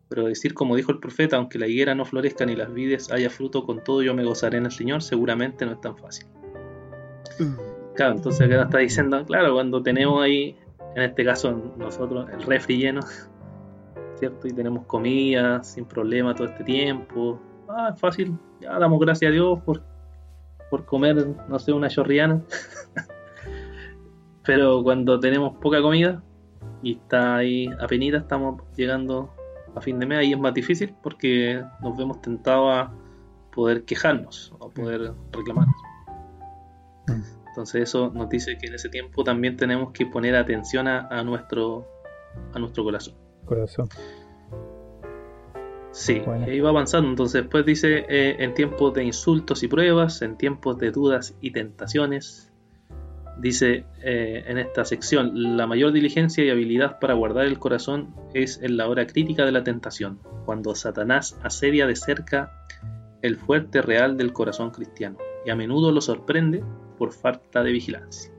Pero 0.09 0.25
decir 0.25 0.53
como 0.53 0.75
dijo 0.75 0.91
el 0.91 0.99
profeta, 0.99 1.37
aunque 1.37 1.57
la 1.57 1.67
higuera 1.67 1.95
no 1.95 2.05
florezca 2.05 2.45
ni 2.45 2.55
las 2.55 2.71
vides 2.71 3.11
haya 3.11 3.29
fruto, 3.29 3.65
con 3.65 3.83
todo 3.83 4.03
yo 4.03 4.13
me 4.13 4.23
gozaré 4.23 4.57
en 4.59 4.65
el 4.65 4.71
Señor, 4.71 5.01
seguramente 5.01 5.65
no 5.65 5.73
es 5.73 5.81
tan 5.81 5.97
fácil. 5.97 6.27
Mm. 7.39 7.55
Claro, 7.95 8.15
entonces 8.15 8.41
acá 8.41 8.63
está 8.63 8.77
diciendo, 8.79 9.25
claro, 9.25 9.53
cuando 9.53 9.81
tenemos 9.81 10.21
ahí, 10.21 10.57
en 10.95 11.03
este 11.03 11.25
caso 11.25 11.73
nosotros, 11.77 12.27
el 12.31 12.41
refri 12.43 12.77
lleno, 12.77 13.01
¿cierto? 14.15 14.47
Y 14.47 14.53
tenemos 14.53 14.85
comida 14.85 15.61
sin 15.63 15.85
problema 15.85 16.33
todo 16.33 16.47
este 16.47 16.63
tiempo. 16.63 17.39
Ah, 17.67 17.91
es 17.93 17.99
fácil, 17.99 18.37
ya 18.61 18.79
damos 18.79 18.99
gracias 18.99 19.29
a 19.29 19.33
Dios 19.33 19.59
por, 19.63 19.83
por 20.69 20.85
comer, 20.85 21.27
no 21.49 21.59
sé, 21.59 21.73
una 21.73 21.89
chorriana. 21.89 22.41
Pero 24.45 24.83
cuando 24.83 25.19
tenemos 25.19 25.57
poca 25.57 25.81
comida 25.81 26.23
y 26.81 26.93
está 26.93 27.37
ahí 27.37 27.67
apenita, 27.79 28.17
estamos 28.17 28.61
llegando 28.75 29.33
a 29.75 29.81
fin 29.81 29.99
de 29.99 30.05
mes, 30.05 30.19
ahí 30.19 30.31
es 30.31 30.39
más 30.39 30.53
difícil 30.53 30.95
porque 31.03 31.61
nos 31.81 31.97
vemos 31.97 32.21
tentados 32.21 32.73
a 32.73 32.93
poder 33.51 33.83
quejarnos 33.83 34.53
o 34.59 34.69
poder 34.69 35.13
reclamar. 35.31 35.67
Mm. 37.07 37.34
Entonces 37.55 37.83
eso 37.83 38.11
nos 38.13 38.27
dice 38.27 38.57
que 38.57 38.67
en 38.67 38.73
ese 38.73 38.89
tiempo 38.89 39.23
también 39.23 39.55
tenemos 39.55 39.93
que 39.93 40.05
poner 40.05 40.35
atención 40.35 40.89
a, 40.89 41.23
nuestro 41.23 41.87
a 42.53 42.59
nuestro 42.59 42.83
corazón. 42.83 43.15
Corazón. 43.45 43.87
Sí, 45.91 46.21
ahí 46.45 46.59
va 46.59 46.71
avanzando. 46.71 47.07
Entonces 47.07 47.43
después 47.43 47.65
dice, 47.65 48.05
eh, 48.09 48.35
en 48.39 48.53
tiempos 48.55 48.93
de 48.93 49.05
insultos 49.05 49.63
y 49.63 49.69
pruebas, 49.69 50.21
en 50.21 50.35
tiempos 50.35 50.77
de 50.79 50.91
dudas 50.91 51.37
y 51.39 51.51
tentaciones, 51.51 52.51
dice 53.39 53.85
eh, 54.03 54.43
en 54.47 54.57
esta 54.57 54.83
sección, 54.83 55.55
la 55.55 55.65
mayor 55.65 55.93
diligencia 55.93 56.43
y 56.43 56.49
habilidad 56.49 56.99
para 56.99 57.13
guardar 57.13 57.45
el 57.45 57.57
corazón 57.57 58.13
es 58.33 58.61
en 58.61 58.75
la 58.75 58.89
hora 58.89 59.07
crítica 59.07 59.45
de 59.45 59.53
la 59.53 59.63
tentación, 59.63 60.19
cuando 60.43 60.75
Satanás 60.75 61.39
asedia 61.41 61.87
de 61.87 61.95
cerca 61.95 62.51
el 63.21 63.37
fuerte 63.37 63.81
real 63.81 64.17
del 64.17 64.33
corazón 64.33 64.71
cristiano 64.71 65.17
y 65.45 65.51
a 65.51 65.55
menudo 65.55 65.93
lo 65.93 66.01
sorprende 66.01 66.61
por 66.97 67.11
falta 67.11 67.63
de 67.63 67.71
vigilancia. 67.71 68.31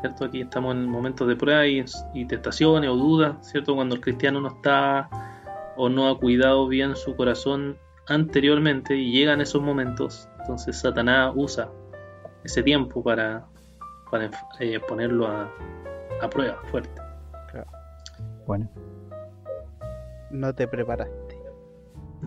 ¿Cierto? 0.00 0.26
Aquí 0.26 0.42
estamos 0.42 0.74
en 0.74 0.86
momentos 0.88 1.26
de 1.26 1.36
prueba 1.36 1.66
y, 1.66 1.84
tentaciones 2.26 2.90
o 2.90 2.96
dudas, 2.96 3.50
¿cierto? 3.50 3.74
Cuando 3.74 3.94
el 3.94 4.00
cristiano 4.00 4.40
no 4.40 4.48
está 4.48 5.08
o 5.76 5.88
no 5.88 6.08
ha 6.08 6.18
cuidado 6.18 6.68
bien 6.68 6.94
su 6.96 7.16
corazón 7.16 7.78
anteriormente 8.08 8.94
y 8.94 9.10
llegan 9.10 9.40
esos 9.40 9.62
momentos, 9.62 10.28
entonces 10.40 10.78
Satanás 10.78 11.32
usa 11.34 11.70
ese 12.44 12.62
tiempo 12.62 13.02
para, 13.02 13.46
para 14.10 14.30
eh, 14.60 14.78
ponerlo 14.86 15.26
a, 15.26 15.50
a, 16.22 16.30
prueba 16.30 16.60
fuerte. 16.70 17.00
Bueno. 18.46 18.70
No 20.30 20.54
te 20.54 20.68
preparaste. 20.68 21.36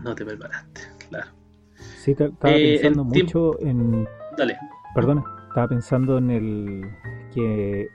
No 0.03 0.15
te 0.15 0.25
preparaste, 0.25 0.81
claro. 1.09 1.31
Sí, 1.75 2.11
estaba 2.11 2.53
eh, 2.55 2.79
pensando 2.81 3.03
mucho 3.03 3.59
en. 3.61 4.07
Dale. 4.39 4.57
Perdona, 4.95 5.23
estaba 5.49 5.67
pensando 5.67 6.17
en 6.17 6.31
el 6.31 6.89
que 7.33 7.89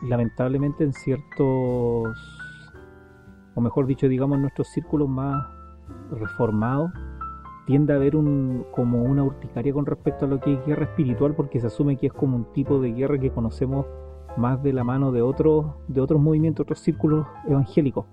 lamentablemente 0.00 0.82
en 0.82 0.94
ciertos, 0.94 2.08
o 3.54 3.60
mejor 3.60 3.86
dicho, 3.86 4.08
digamos, 4.08 4.38
nuestros 4.38 4.68
círculos 4.68 5.10
más 5.10 5.46
reformados, 6.10 6.90
tiende 7.66 7.92
a 7.92 7.96
haber 7.96 8.16
un, 8.16 8.64
como 8.72 9.02
una 9.02 9.24
urticaria 9.24 9.74
con 9.74 9.84
respecto 9.84 10.24
a 10.24 10.28
lo 10.28 10.40
que 10.40 10.54
es 10.54 10.66
guerra 10.66 10.84
espiritual, 10.84 11.34
porque 11.34 11.60
se 11.60 11.66
asume 11.66 11.98
que 11.98 12.06
es 12.06 12.12
como 12.14 12.36
un 12.36 12.52
tipo 12.54 12.80
de 12.80 12.92
guerra 12.92 13.18
que 13.18 13.30
conocemos 13.30 13.84
más 14.38 14.62
de 14.62 14.72
la 14.72 14.84
mano 14.84 15.12
de 15.12 15.20
otros, 15.20 15.66
de 15.88 16.00
otros 16.00 16.18
movimientos, 16.18 16.64
otros 16.64 16.78
círculos 16.78 17.26
evangélicos. 17.46 18.06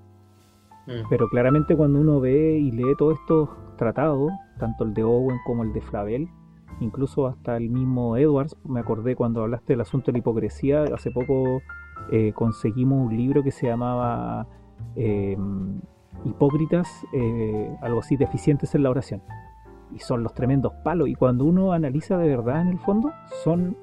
Mm. 0.88 1.08
Pero 1.10 1.30
claramente 1.30 1.76
cuando 1.78 2.02
uno 2.02 2.20
ve 2.20 2.58
y 2.58 2.72
lee 2.72 2.96
todos 2.98 3.18
estos 3.20 3.50
tratados, 3.78 4.30
tanto 4.60 4.84
el 4.84 4.94
de 4.94 5.04
Owen 5.06 5.38
como 5.46 5.64
el 5.64 5.72
de 5.72 5.82
Flavel, 5.82 6.28
incluso 6.80 7.28
hasta 7.28 7.58
el 7.58 7.70
mismo 7.70 8.18
Edwards, 8.18 8.56
me 8.64 8.80
acordé 8.80 9.16
cuando 9.16 9.42
hablaste 9.42 9.74
del 9.74 9.82
asunto 9.82 10.08
de 10.08 10.14
la 10.14 10.18
hipocresía, 10.20 10.84
hace 10.84 11.12
poco 11.12 11.62
eh, 12.12 12.34
conseguimos 12.34 13.08
un 13.08 13.16
libro 13.16 13.44
que 13.44 13.52
se 13.52 13.68
llamaba 13.68 14.48
eh, 14.96 15.38
Hipócritas, 16.26 16.88
eh, 17.14 17.76
algo 17.82 18.00
así, 18.00 18.18
deficientes 18.18 18.76
en 18.76 18.84
la 18.84 18.90
oración. 18.90 19.22
Y 19.94 20.00
son 20.00 20.24
los 20.24 20.34
tremendos 20.34 20.74
palos, 20.84 21.08
y 21.08 21.16
cuando 21.16 21.46
uno 21.46 21.74
analiza 21.74 22.18
de 22.18 22.30
verdad 22.30 22.62
en 22.62 22.70
el 22.70 22.80
fondo, 22.80 23.12
son 23.44 23.76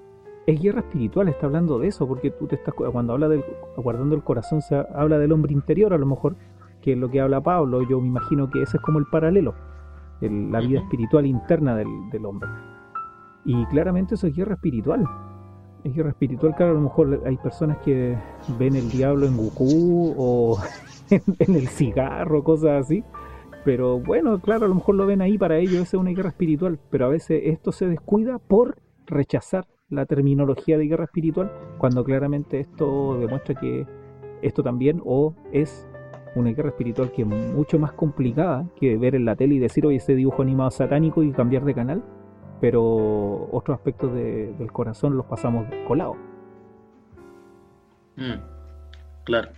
es 0.46 0.62
guerra 0.62 0.80
espiritual, 0.80 1.28
está 1.28 1.44
hablando 1.44 1.78
de 1.78 1.88
eso, 1.88 2.08
porque 2.08 2.30
tú 2.30 2.46
te 2.46 2.54
estás, 2.54 2.72
cuando 2.72 3.12
habla 3.12 3.28
del 3.28 3.44
guardando 3.76 4.14
el 4.14 4.24
corazón, 4.24 4.62
se 4.62 4.76
habla 4.76 5.18
del 5.18 5.32
hombre 5.32 5.52
interior, 5.52 5.92
a 5.92 5.98
lo 5.98 6.06
mejor, 6.06 6.36
que 6.80 6.92
es 6.92 6.98
lo 6.98 7.10
que 7.10 7.20
habla 7.20 7.42
Pablo, 7.42 7.82
yo 7.82 8.00
me 8.00 8.06
imagino 8.06 8.48
que 8.48 8.62
ese 8.62 8.78
es 8.78 8.82
como 8.82 8.98
el 8.98 9.04
paralelo, 9.06 9.54
la 10.22 10.60
vida 10.60 10.80
espiritual 10.80 11.26
interna 11.26 11.76
del, 11.76 11.88
del 12.10 12.24
hombre. 12.24 12.48
Y 13.48 13.64
claramente 13.64 14.14
eso 14.14 14.26
es 14.26 14.36
guerra 14.36 14.56
espiritual. 14.56 15.06
Es 15.82 15.94
guerra 15.94 16.10
espiritual, 16.10 16.54
claro, 16.54 16.72
a 16.72 16.74
lo 16.74 16.82
mejor 16.82 17.22
hay 17.24 17.38
personas 17.38 17.78
que 17.78 18.14
ven 18.58 18.76
el 18.76 18.90
diablo 18.90 19.24
en 19.24 19.38
Goku 19.38 20.14
o 20.18 20.58
en, 21.10 21.54
el 21.54 21.66
cigarro, 21.68 22.44
cosas 22.44 22.84
así. 22.84 23.02
Pero 23.64 24.00
bueno, 24.00 24.38
claro, 24.38 24.66
a 24.66 24.68
lo 24.68 24.74
mejor 24.74 24.96
lo 24.96 25.06
ven 25.06 25.22
ahí 25.22 25.38
para 25.38 25.56
ellos, 25.56 25.80
es 25.80 25.94
una 25.94 26.10
guerra 26.10 26.28
espiritual. 26.28 26.78
Pero 26.90 27.06
a 27.06 27.08
veces 27.08 27.40
esto 27.46 27.72
se 27.72 27.86
descuida 27.86 28.38
por 28.38 28.76
rechazar 29.06 29.66
la 29.88 30.04
terminología 30.04 30.76
de 30.76 30.86
guerra 30.86 31.04
espiritual, 31.04 31.50
cuando 31.78 32.04
claramente 32.04 32.60
esto 32.60 33.18
demuestra 33.18 33.54
que 33.54 33.86
esto 34.42 34.62
también 34.62 35.00
o 35.06 35.34
es 35.52 35.88
una 36.36 36.50
guerra 36.50 36.68
espiritual 36.68 37.10
que 37.12 37.22
es 37.22 37.28
mucho 37.28 37.78
más 37.78 37.92
complicada 37.92 38.68
que 38.76 38.98
ver 38.98 39.14
en 39.14 39.24
la 39.24 39.36
tele 39.36 39.54
y 39.54 39.58
decir, 39.58 39.86
oye, 39.86 39.96
ese 39.96 40.14
dibujo 40.14 40.42
animado 40.42 40.70
satánico 40.70 41.22
y 41.22 41.32
cambiar 41.32 41.64
de 41.64 41.72
canal 41.72 42.02
pero 42.60 43.48
otros 43.52 43.76
aspectos 43.76 44.12
del 44.14 44.72
corazón 44.72 45.16
los 45.16 45.26
pasamos 45.26 45.66
colados. 45.86 46.16
Mm, 48.16 48.40
claro. 49.24 49.50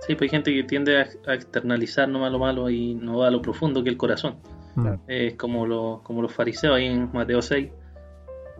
Sí, 0.00 0.14
pues 0.14 0.22
hay 0.22 0.28
gente 0.28 0.54
que 0.54 0.62
tiende 0.62 0.98
a, 0.98 1.34
externalizar 1.34 2.08
nomás 2.08 2.30
lo 2.30 2.38
malo 2.38 2.70
y 2.70 2.94
no 2.94 3.18
va 3.18 3.28
a 3.28 3.30
lo 3.30 3.42
profundo 3.42 3.82
que 3.82 3.90
el 3.90 3.96
corazón. 3.96 4.36
Mm. 4.76 4.88
Es 5.08 5.34
como, 5.34 5.66
lo, 5.66 6.00
como 6.04 6.22
los 6.22 6.32
fariseos 6.32 6.76
ahí 6.76 6.86
en 6.86 7.10
Mateo 7.12 7.42
6, 7.42 7.70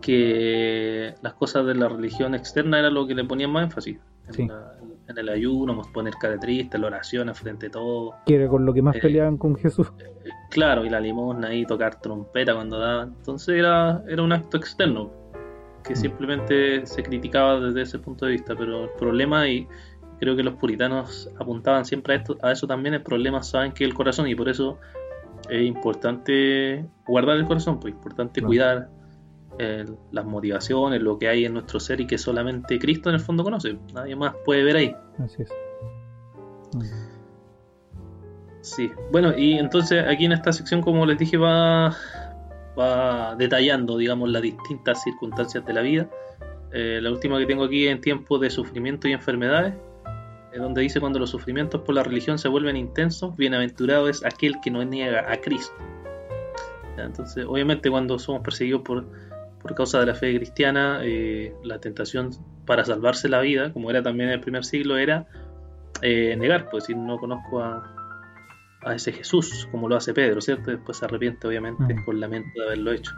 que 0.01 1.15
las 1.21 1.33
cosas 1.33 1.65
de 1.65 1.75
la 1.75 1.87
religión 1.87 2.35
externa 2.35 2.79
era 2.79 2.89
lo 2.89 3.07
que 3.07 3.15
le 3.15 3.23
ponían 3.23 3.51
más 3.51 3.63
énfasis. 3.63 3.99
En, 4.37 4.51
en 5.07 5.17
el 5.17 5.29
ayuno, 5.29 5.81
poner 5.93 6.15
cara 6.15 6.37
triste, 6.37 6.77
la 6.77 6.87
oración 6.87 7.33
frente 7.33 7.67
a 7.67 7.71
todo. 7.71 8.15
Que 8.25 8.35
era 8.35 8.49
con 8.49 8.65
lo 8.65 8.73
que 8.73 8.81
más 8.81 8.95
eh, 8.97 8.99
peleaban 9.01 9.37
con 9.37 9.55
Jesús. 9.55 9.91
Claro, 10.49 10.85
y 10.85 10.89
la 10.89 10.99
limosna 10.99 11.53
y 11.53 11.65
tocar 11.65 11.99
trompeta 11.99 12.53
cuando 12.53 12.79
daban. 12.79 13.15
Entonces 13.17 13.59
era, 13.59 14.03
era 14.07 14.21
un 14.21 14.31
acto 14.31 14.57
externo 14.57 15.11
que 15.83 15.93
mm. 15.93 15.97
simplemente 15.97 16.85
se 16.85 17.03
criticaba 17.03 17.59
desde 17.59 17.81
ese 17.81 17.99
punto 17.99 18.25
de 18.25 18.33
vista. 18.33 18.55
Pero 18.55 18.85
el 18.85 18.89
problema, 18.91 19.47
y 19.47 19.67
creo 20.19 20.35
que 20.35 20.43
los 20.43 20.55
puritanos 20.55 21.29
apuntaban 21.39 21.85
siempre 21.85 22.13
a, 22.13 22.17
esto, 22.17 22.37
a 22.41 22.51
eso 22.51 22.67
también, 22.67 22.93
el 22.93 23.03
problema 23.03 23.43
saben 23.43 23.73
que 23.73 23.83
el 23.83 23.93
corazón, 23.93 24.27
y 24.27 24.35
por 24.35 24.49
eso 24.49 24.77
es 25.49 25.65
importante 25.65 26.85
guardar 27.05 27.37
el 27.37 27.45
corazón, 27.45 27.79
pues 27.79 27.93
importante 27.93 28.41
cuidar 28.41 28.89
las 30.11 30.25
motivaciones, 30.25 31.01
lo 31.01 31.17
que 31.17 31.27
hay 31.27 31.45
en 31.45 31.53
nuestro 31.53 31.79
ser 31.79 31.99
y 31.99 32.05
que 32.05 32.17
solamente 32.17 32.77
Cristo 32.77 33.09
en 33.09 33.15
el 33.15 33.21
fondo 33.21 33.43
conoce. 33.43 33.77
Nadie 33.93 34.15
más 34.15 34.35
puede 34.45 34.63
ver 34.63 34.75
ahí. 34.75 34.95
Así 35.17 35.41
es. 35.41 35.49
Sí, 38.75 38.91
bueno, 39.11 39.33
y 39.37 39.53
entonces 39.53 40.05
aquí 40.05 40.25
en 40.25 40.33
esta 40.33 40.51
sección, 40.51 40.81
como 40.81 41.05
les 41.05 41.17
dije, 41.17 41.37
va, 41.37 41.95
va 42.77 43.33
detallando, 43.35 43.97
digamos, 43.97 44.29
las 44.29 44.41
distintas 44.41 45.01
circunstancias 45.03 45.65
de 45.65 45.73
la 45.73 45.81
vida. 45.81 46.09
Eh, 46.73 46.99
la 47.01 47.11
última 47.11 47.39
que 47.39 47.45
tengo 47.45 47.63
aquí 47.63 47.87
en 47.87 48.01
tiempos 48.01 48.41
de 48.41 48.49
sufrimiento 48.49 49.07
y 49.07 49.13
enfermedades, 49.13 49.73
es 50.51 50.59
donde 50.59 50.81
dice 50.81 50.99
cuando 50.99 51.17
los 51.17 51.29
sufrimientos 51.29 51.81
por 51.81 51.95
la 51.95 52.03
religión 52.03 52.37
se 52.37 52.49
vuelven 52.49 52.75
intensos, 52.75 53.37
bienaventurado 53.37 54.09
es 54.09 54.25
aquel 54.25 54.59
que 54.61 54.69
no 54.69 54.83
niega 54.83 55.31
a 55.31 55.37
Cristo. 55.37 55.75
Entonces, 56.97 57.45
obviamente 57.47 57.89
cuando 57.89 58.19
somos 58.19 58.41
perseguidos 58.41 58.81
por, 58.81 59.05
por 59.61 59.75
causa 59.75 60.01
de 60.01 60.07
la 60.07 60.15
fe 60.15 60.35
cristiana, 60.35 60.99
eh, 61.03 61.55
la 61.63 61.79
tentación 61.79 62.31
para 62.65 62.83
salvarse 62.83 63.29
la 63.29 63.39
vida, 63.39 63.71
como 63.71 63.89
era 63.91 64.03
también 64.03 64.27
en 64.29 64.35
el 64.35 64.41
primer 64.41 64.65
siglo, 64.65 64.97
era 64.97 65.25
eh, 66.01 66.35
negar, 66.37 66.69
pues 66.69 66.83
decir, 66.83 66.97
no 66.97 67.17
conozco 67.17 67.61
a, 67.61 67.96
a 68.87 68.95
ese 68.95 69.11
Jesús, 69.11 69.67
como 69.71 69.87
lo 69.89 69.95
hace 69.95 70.13
Pedro, 70.13 70.41
¿cierto? 70.41 70.71
Después 70.71 70.97
se 70.97 71.05
arrepiente, 71.05 71.47
obviamente, 71.47 71.93
mm. 71.93 72.05
con 72.05 72.19
lamento 72.19 72.59
de 72.59 72.65
haberlo 72.65 72.91
hecho. 72.91 73.11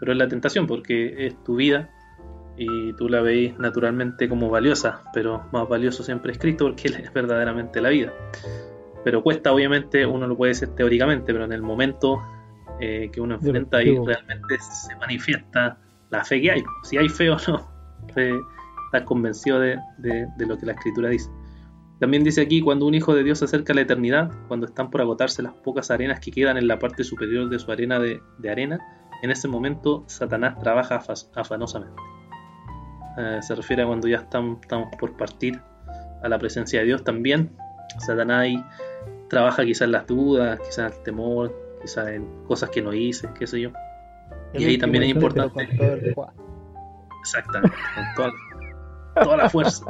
Pero 0.00 0.12
es 0.12 0.18
la 0.18 0.28
tentación, 0.28 0.66
porque 0.66 1.26
es 1.26 1.42
tu 1.44 1.56
vida 1.56 1.90
y 2.56 2.92
tú 2.94 3.08
la 3.08 3.22
veis 3.22 3.58
naturalmente 3.58 4.28
como 4.28 4.50
valiosa, 4.50 5.02
pero 5.14 5.46
más 5.52 5.68
valioso 5.68 6.02
siempre 6.02 6.32
es 6.32 6.38
Cristo 6.38 6.66
porque 6.66 6.88
Él 6.88 6.94
es 6.96 7.12
verdaderamente 7.12 7.80
la 7.80 7.88
vida. 7.88 8.12
Pero 9.04 9.22
cuesta, 9.22 9.52
obviamente, 9.52 10.04
uno 10.04 10.26
lo 10.26 10.36
puede 10.36 10.50
decir 10.50 10.68
teóricamente, 10.70 11.32
pero 11.32 11.44
en 11.44 11.52
el 11.52 11.62
momento 11.62 12.20
eh, 12.80 13.10
que 13.12 13.20
uno 13.20 13.36
enfrenta 13.36 13.78
ahí 13.78 13.98
realmente 13.98 14.58
se 14.58 14.94
manifiesta 14.96 15.78
la 16.10 16.24
fe 16.24 16.40
que 16.42 16.50
hay. 16.50 16.62
Si 16.82 16.98
hay 16.98 17.08
fe 17.08 17.30
o 17.30 17.36
no, 17.48 17.70
estás 18.08 19.02
convencido 19.04 19.58
de, 19.60 19.78
de 19.98 20.46
lo 20.46 20.58
que 20.58 20.66
la 20.66 20.72
Escritura 20.72 21.08
dice. 21.08 21.30
También 22.00 22.24
dice 22.24 22.40
aquí, 22.40 22.62
cuando 22.62 22.86
un 22.86 22.94
hijo 22.94 23.14
de 23.14 23.22
Dios 23.22 23.40
se 23.40 23.44
acerca 23.44 23.74
a 23.74 23.76
la 23.76 23.82
eternidad, 23.82 24.30
cuando 24.48 24.64
están 24.64 24.90
por 24.90 25.02
agotarse 25.02 25.42
las 25.42 25.52
pocas 25.52 25.90
arenas 25.90 26.18
que 26.18 26.30
quedan 26.30 26.56
en 26.56 26.66
la 26.66 26.78
parte 26.78 27.04
superior 27.04 27.50
de 27.50 27.58
su 27.58 27.70
arena 27.70 27.98
de, 27.98 28.22
arena, 28.50 28.80
en 29.22 29.30
ese 29.30 29.48
momento 29.48 30.04
Satanás 30.06 30.58
trabaja 30.58 31.02
afanosamente. 31.34 32.02
Eh, 33.18 33.40
se 33.42 33.54
refiere 33.54 33.82
a 33.82 33.86
cuando 33.86 34.08
ya 34.08 34.16
estamos, 34.16 34.60
por 34.98 35.14
partir 35.18 35.60
a 36.22 36.28
la 36.28 36.38
presencia 36.38 36.80
de 36.80 36.86
Dios 36.86 37.04
también. 37.04 37.54
Satanás 37.98 38.38
ahí 38.38 38.64
trabaja 39.28 39.62
quizás 39.62 39.82
en 39.82 39.92
las 39.92 40.06
dudas, 40.06 40.58
quizás 40.60 40.78
en 40.78 40.98
el 40.98 41.02
temor, 41.04 41.76
quizás 41.82 42.08
en 42.08 42.44
cosas 42.46 42.70
que 42.70 42.80
no 42.80 42.94
hice, 42.94 43.28
qué 43.38 43.46
sé 43.46 43.60
yo. 43.60 43.72
y 44.54 44.64
ahí 44.64 44.78
también 44.78 45.04
es 45.04 45.10
importante. 45.10 45.68
Exactamente, 47.20 47.76
con 48.16 48.32
toda 49.22 49.36
la 49.36 49.50
fuerza. 49.50 49.84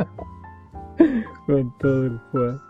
Con 1.47 1.79
todo 1.79 2.07
el 2.07 2.19
juego. 2.31 2.61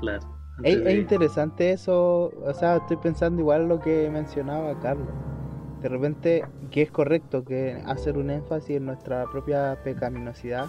Claro. 0.00 0.40
Es, 0.62 0.94
interesante 0.94 1.72
eso, 1.72 2.32
o 2.44 2.52
sea, 2.52 2.76
estoy 2.76 2.98
pensando 2.98 3.40
igual 3.40 3.68
lo 3.68 3.80
que 3.80 4.10
mencionaba 4.10 4.78
Carlos. 4.80 5.08
De 5.80 5.88
repente, 5.88 6.44
que 6.70 6.82
es 6.82 6.90
correcto 6.90 7.44
que 7.44 7.82
hacer 7.86 8.18
un 8.18 8.28
énfasis 8.28 8.76
en 8.76 8.84
nuestra 8.84 9.24
propia 9.30 9.78
pecaminosidad, 9.82 10.66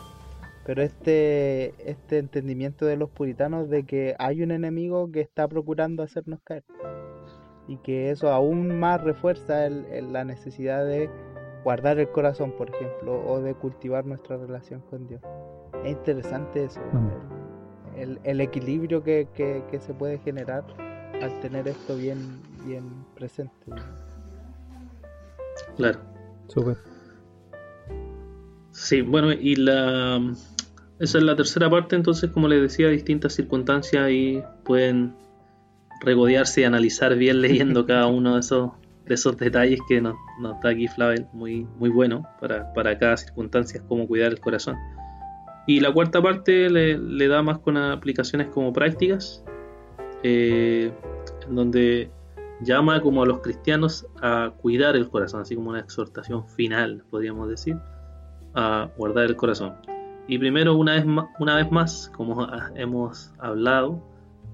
pero 0.65 0.81
este, 0.81 1.73
este 1.89 2.19
entendimiento 2.19 2.85
de 2.85 2.95
los 2.95 3.09
puritanos 3.09 3.69
de 3.69 3.85
que 3.85 4.15
hay 4.17 4.41
un 4.43 4.51
enemigo 4.51 5.11
que 5.11 5.19
está 5.19 5.47
procurando 5.47 6.03
hacernos 6.03 6.39
caer 6.43 6.63
y 7.67 7.77
que 7.77 8.11
eso 8.11 8.29
aún 8.29 8.79
más 8.79 9.01
refuerza 9.01 9.69
la 9.69 10.23
necesidad 10.23 10.85
de 10.85 11.09
guardar 11.63 11.99
el 11.99 12.09
corazón, 12.09 12.53
por 12.57 12.69
ejemplo, 12.69 13.23
o 13.25 13.41
de 13.41 13.53
cultivar 13.55 14.05
nuestra 14.05 14.37
relación 14.37 14.81
con 14.89 15.07
Dios. 15.07 15.21
Es 15.83 15.91
interesante 15.91 16.65
eso, 16.65 16.79
mm. 16.93 18.17
el, 18.23 18.41
equilibrio 18.41 19.03
que, 19.03 19.27
se 19.79 19.93
puede 19.93 20.17
generar 20.19 20.63
al 21.21 21.39
tener 21.39 21.67
esto 21.67 21.95
bien, 21.95 22.39
bien 22.65 22.83
presente. 23.15 23.53
Claro. 25.75 25.99
Súper. 26.47 26.77
Sí, 28.71 29.01
bueno, 29.01 29.31
y 29.31 29.55
la 29.55 30.21
esa 31.01 31.17
es 31.17 31.23
la 31.23 31.35
tercera 31.35 31.67
parte, 31.67 31.95
entonces 31.95 32.29
como 32.29 32.47
les 32.47 32.61
decía, 32.61 32.87
distintas 32.87 33.33
circunstancias 33.33 34.07
y 34.11 34.43
pueden 34.63 35.15
regodearse 36.01 36.61
y 36.61 36.63
analizar 36.63 37.15
bien 37.15 37.41
leyendo 37.41 37.85
cada 37.87 38.05
uno 38.05 38.35
de 38.35 38.41
esos, 38.41 38.73
de 39.07 39.15
esos 39.15 39.35
detalles 39.35 39.79
que 39.89 39.99
nos, 39.99 40.13
nos 40.39 40.61
da 40.61 40.69
aquí 40.69 40.87
Flavel, 40.87 41.25
muy, 41.33 41.65
muy 41.79 41.89
bueno 41.89 42.27
para, 42.39 42.71
para 42.73 42.99
cada 42.99 43.17
circunstancia, 43.17 43.81
cómo 43.87 44.07
cuidar 44.07 44.31
el 44.31 44.39
corazón. 44.39 44.77
Y 45.67 45.79
la 45.79 45.91
cuarta 45.93 46.21
parte 46.21 46.69
le, 46.69 47.27
da 47.27 47.41
más 47.41 47.59
con 47.59 47.77
aplicaciones 47.77 48.47
como 48.47 48.73
prácticas, 48.73 49.43
eh, 50.23 50.91
en 51.47 51.55
donde 51.55 52.11
llama 52.61 53.01
como 53.01 53.23
a 53.23 53.25
los 53.25 53.39
cristianos 53.39 54.05
a 54.21 54.53
cuidar 54.61 54.95
el 54.95 55.09
corazón, 55.09 55.41
así 55.41 55.55
como 55.55 55.69
una 55.69 55.79
exhortación 55.79 56.47
final, 56.47 57.03
podríamos 57.09 57.49
decir, 57.49 57.77
a 58.53 58.89
guardar 58.97 59.25
el 59.25 59.35
corazón. 59.35 59.75
Y 60.27 60.37
primero, 60.37 60.75
una 60.75 60.93
vez 60.93 61.05
más, 61.05 61.25
una 61.39 61.55
vez 61.55 61.71
más 61.71 62.11
como 62.15 62.47
hemos 62.75 63.33
hablado, 63.39 64.01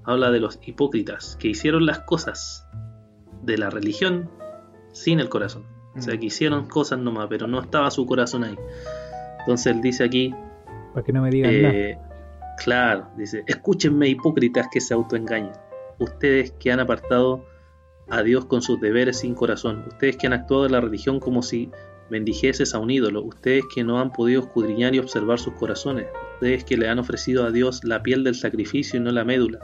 habla 0.04 0.30
de 0.30 0.40
los 0.40 0.58
hipócritas 0.66 1.36
que 1.36 1.48
hicieron 1.48 1.86
las 1.86 2.00
cosas 2.00 2.66
de 3.42 3.58
la 3.58 3.70
religión 3.70 4.30
sin 4.92 5.20
el 5.20 5.28
corazón. 5.28 5.64
O 5.96 6.00
sea, 6.00 6.14
mm. 6.14 6.18
que 6.18 6.26
hicieron 6.26 6.66
cosas 6.66 6.98
nomás, 6.98 7.26
pero 7.28 7.46
no 7.46 7.60
estaba 7.60 7.90
su 7.90 8.06
corazón 8.06 8.44
ahí. 8.44 8.56
Entonces 9.40 9.74
él 9.74 9.80
dice 9.82 10.04
aquí, 10.04 10.34
que 11.04 11.12
no 11.12 11.22
me 11.22 11.30
digan. 11.30 11.50
Eh, 11.52 11.98
claro, 12.62 13.08
dice, 13.16 13.44
escúchenme 13.46 14.08
hipócritas 14.08 14.68
que 14.70 14.80
se 14.80 14.94
autoengañan. 14.94 15.52
Ustedes 15.98 16.52
que 16.52 16.70
han 16.70 16.80
apartado 16.80 17.44
a 18.08 18.22
Dios 18.22 18.46
con 18.46 18.62
sus 18.62 18.80
deberes 18.80 19.18
sin 19.18 19.34
corazón. 19.34 19.84
Ustedes 19.88 20.16
que 20.16 20.26
han 20.26 20.32
actuado 20.32 20.66
en 20.66 20.72
la 20.72 20.80
religión 20.80 21.20
como 21.20 21.42
si 21.42 21.70
bendijeses 22.10 22.74
a 22.74 22.78
un 22.78 22.90
ídolo. 22.90 23.22
Ustedes 23.22 23.64
que 23.74 23.84
no 23.84 24.00
han 24.00 24.12
podido 24.12 24.42
escudriñar 24.42 24.94
y 24.94 24.98
observar 24.98 25.38
sus 25.38 25.54
corazones. 25.54 26.06
Ustedes 26.34 26.64
que 26.64 26.76
le 26.76 26.88
han 26.88 26.98
ofrecido 26.98 27.44
a 27.44 27.50
Dios 27.50 27.84
la 27.84 28.02
piel 28.02 28.24
del 28.24 28.34
sacrificio 28.34 28.98
y 28.98 29.02
no 29.02 29.10
la 29.10 29.24
médula, 29.24 29.58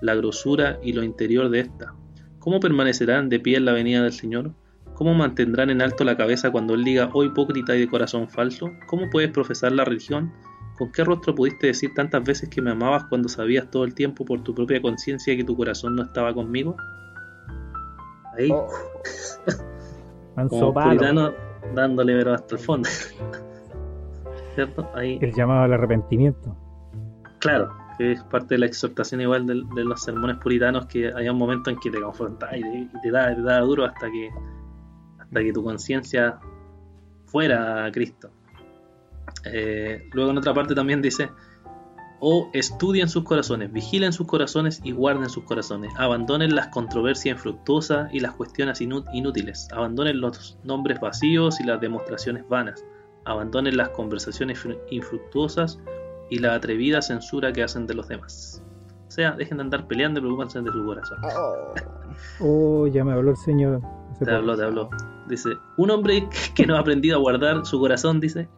la 0.00 0.14
grosura 0.14 0.78
y 0.82 0.92
lo 0.92 1.02
interior 1.02 1.50
de 1.50 1.60
ésta. 1.60 1.94
¿Cómo 2.38 2.60
permanecerán 2.60 3.28
de 3.28 3.40
pie 3.40 3.58
en 3.58 3.66
la 3.66 3.72
venida 3.72 4.02
del 4.02 4.12
Señor? 4.12 4.54
¿Cómo 4.94 5.14
mantendrán 5.14 5.70
en 5.70 5.82
alto 5.82 6.04
la 6.04 6.16
cabeza 6.16 6.50
cuando 6.50 6.74
Él 6.74 6.84
diga, 6.84 7.10
oh 7.12 7.24
hipócrita 7.24 7.76
y 7.76 7.80
de 7.80 7.88
corazón 7.88 8.28
falso? 8.28 8.70
¿Cómo 8.86 9.10
puedes 9.10 9.30
profesar 9.30 9.72
la 9.72 9.84
religión 9.84 10.32
¿Con 10.80 10.90
qué 10.92 11.04
rostro 11.04 11.34
pudiste 11.34 11.66
decir 11.66 11.92
tantas 11.92 12.24
veces 12.24 12.48
que 12.48 12.62
me 12.62 12.70
amabas 12.70 13.04
cuando 13.04 13.28
sabías 13.28 13.70
todo 13.70 13.84
el 13.84 13.92
tiempo 13.92 14.24
por 14.24 14.42
tu 14.42 14.54
propia 14.54 14.80
conciencia 14.80 15.36
que 15.36 15.44
tu 15.44 15.54
corazón 15.54 15.94
no 15.94 16.04
estaba 16.04 16.32
conmigo? 16.32 16.74
Ahí. 18.34 18.50
Oh. 18.50 18.66
Como 20.48 20.72
puritano 20.72 21.34
dándole 21.74 22.16
pero 22.16 22.32
hasta 22.32 22.54
el 22.54 22.62
fondo. 22.62 22.88
¿Cierto? 24.54 24.90
Ahí. 24.94 25.18
El 25.20 25.34
llamado 25.34 25.64
al 25.64 25.74
arrepentimiento. 25.74 26.56
Claro, 27.40 27.76
que 27.98 28.12
es 28.12 28.22
parte 28.24 28.54
de 28.54 28.60
la 28.60 28.66
exhortación 28.66 29.20
igual 29.20 29.46
de, 29.46 29.84
los 29.84 30.02
sermones 30.02 30.38
puritanos 30.38 30.86
que 30.86 31.12
hay 31.14 31.28
un 31.28 31.36
momento 31.36 31.68
en 31.68 31.78
que 31.78 31.90
te 31.90 32.00
confrontas 32.00 32.56
y 32.56 32.86
te, 33.02 33.10
da, 33.10 33.34
te 33.34 33.42
da 33.42 33.60
duro 33.60 33.84
hasta 33.84 34.10
que 34.10 34.30
hasta 35.18 35.40
que 35.40 35.52
tu 35.52 35.62
conciencia 35.62 36.38
fuera 37.26 37.84
a 37.84 37.92
Cristo. 37.92 38.30
Eh, 39.44 40.08
luego 40.12 40.30
en 40.30 40.38
otra 40.38 40.54
parte 40.54 40.74
también 40.74 41.02
dice, 41.02 41.30
o 42.20 42.50
estudien 42.52 43.08
sus 43.08 43.24
corazones, 43.24 43.72
vigilen 43.72 44.12
sus 44.12 44.26
corazones 44.26 44.80
y 44.84 44.92
guarden 44.92 45.28
sus 45.28 45.44
corazones, 45.44 45.92
abandonen 45.96 46.54
las 46.54 46.68
controversias 46.68 47.36
infructuosas 47.36 48.12
y 48.12 48.20
las 48.20 48.32
cuestiones 48.32 48.80
inútiles, 48.80 49.68
abandonen 49.72 50.20
los 50.20 50.58
nombres 50.62 51.00
vacíos 51.00 51.60
y 51.60 51.64
las 51.64 51.80
demostraciones 51.80 52.46
vanas, 52.48 52.84
abandonen 53.24 53.76
las 53.76 53.88
conversaciones 53.90 54.62
infructuosas 54.90 55.78
y 56.28 56.38
la 56.38 56.54
atrevida 56.54 57.02
censura 57.02 57.52
que 57.52 57.62
hacen 57.62 57.86
de 57.86 57.94
los 57.94 58.08
demás. 58.08 58.62
O 59.08 59.10
sea, 59.10 59.32
dejen 59.32 59.56
de 59.56 59.64
andar 59.64 59.88
peleando 59.88 60.20
y 60.20 60.22
preocuparse 60.22 60.60
de 60.60 60.70
su 60.70 60.84
corazón. 60.84 61.18
Oh. 61.36 61.74
oh, 62.40 62.86
ya 62.86 63.02
me 63.02 63.12
habló 63.12 63.32
el 63.32 63.36
Señor. 63.36 63.80
te 64.22 64.30
habló, 64.30 64.56
te 64.56 64.62
habló. 64.62 64.88
Dice, 65.26 65.50
un 65.78 65.90
hombre 65.90 66.28
que 66.54 66.66
no 66.66 66.76
ha 66.76 66.80
aprendido 66.80 67.16
a 67.16 67.20
guardar 67.20 67.66
su 67.66 67.80
corazón, 67.80 68.20
dice, 68.20 68.48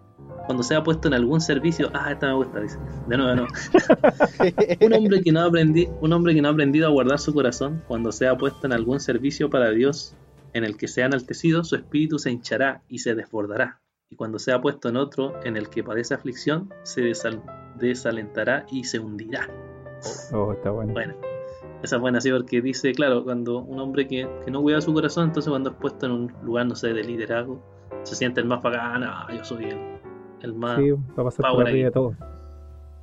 cuando 0.46 0.62
se 0.62 0.74
ha 0.74 0.83
puesto 0.83 1.09
en 1.09 1.14
algún 1.14 1.40
servicio, 1.40 1.90
ah, 1.94 2.12
esta 2.12 2.28
me 2.28 2.35
gusta, 2.35 2.61
dice. 2.61 2.78
De 3.07 3.16
nuevo, 3.16 3.35
no. 3.35 3.46
un, 4.87 4.92
hombre 4.92 5.22
que 5.22 5.33
no 5.33 5.40
ha 5.40 5.48
un 5.48 6.12
hombre 6.12 6.35
que 6.35 6.42
no 6.42 6.48
ha 6.48 6.52
aprendido 6.52 6.87
a 6.87 6.90
guardar 6.90 7.18
su 7.18 7.33
corazón, 7.33 7.83
cuando 7.87 8.12
se 8.12 8.26
ha 8.26 8.37
puesto 8.37 8.66
en 8.66 8.72
algún 8.72 9.00
servicio 9.00 9.50
para 9.50 9.70
Dios 9.70 10.16
en 10.52 10.64
el 10.64 10.76
que 10.76 10.88
se 10.88 11.02
ha 11.02 11.07
enaltecido, 11.07 11.64
su 11.64 11.76
espíritu 11.76 12.18
se 12.18 12.31
hinchará 12.31 12.83
y 12.88 12.98
se 12.98 13.14
desbordará. 13.14 13.81
Y 14.11 14.16
cuando 14.16 14.38
se 14.38 14.52
ha 14.52 14.61
puesto 14.61 14.88
en 14.90 14.96
otro 14.96 15.33
en 15.44 15.57
el 15.57 15.70
que 15.70 15.83
padece 15.83 16.14
aflicción, 16.14 16.68
se 16.83 17.00
desalentará 17.78 18.66
y 18.70 18.85
se 18.85 18.98
hundirá. 18.98 19.48
Oh, 20.33 20.52
está 20.52 20.70
bueno. 20.70 20.92
Bueno, 20.92 21.14
esa 21.83 21.96
es 21.96 22.02
buena, 22.02 22.20
sí, 22.20 22.31
porque 22.31 22.61
dice, 22.61 22.92
claro, 22.92 23.24
cuando 23.24 23.61
un 23.61 23.81
hombre 23.81 24.07
que, 24.07 24.28
que 24.44 24.50
no 24.50 24.61
cuida 24.61 24.81
su 24.81 24.92
corazón, 24.92 25.28
entonces 25.28 25.48
cuando 25.48 25.70
es 25.70 25.76
puesto 25.76 26.07
en 26.07 26.12
un 26.12 26.33
lugar, 26.42 26.66
no 26.66 26.76
sé, 26.76 26.92
de 26.92 27.02
liderazgo, 27.02 27.62
se 28.02 28.14
siente 28.14 28.40
el 28.40 28.46
más 28.46 28.62
bacán, 28.62 29.02
ah, 29.05 29.28
yo 29.35 29.42
soy 29.44 29.64
el 29.64 29.78
el 30.42 30.55
más 30.55 30.78
sí, 30.78 30.90
va 30.90 30.98
a 31.16 31.24
pasar 31.24 31.52
por 31.52 31.66
arriba 31.66 31.87
de 31.87 31.92
todo. 31.92 32.14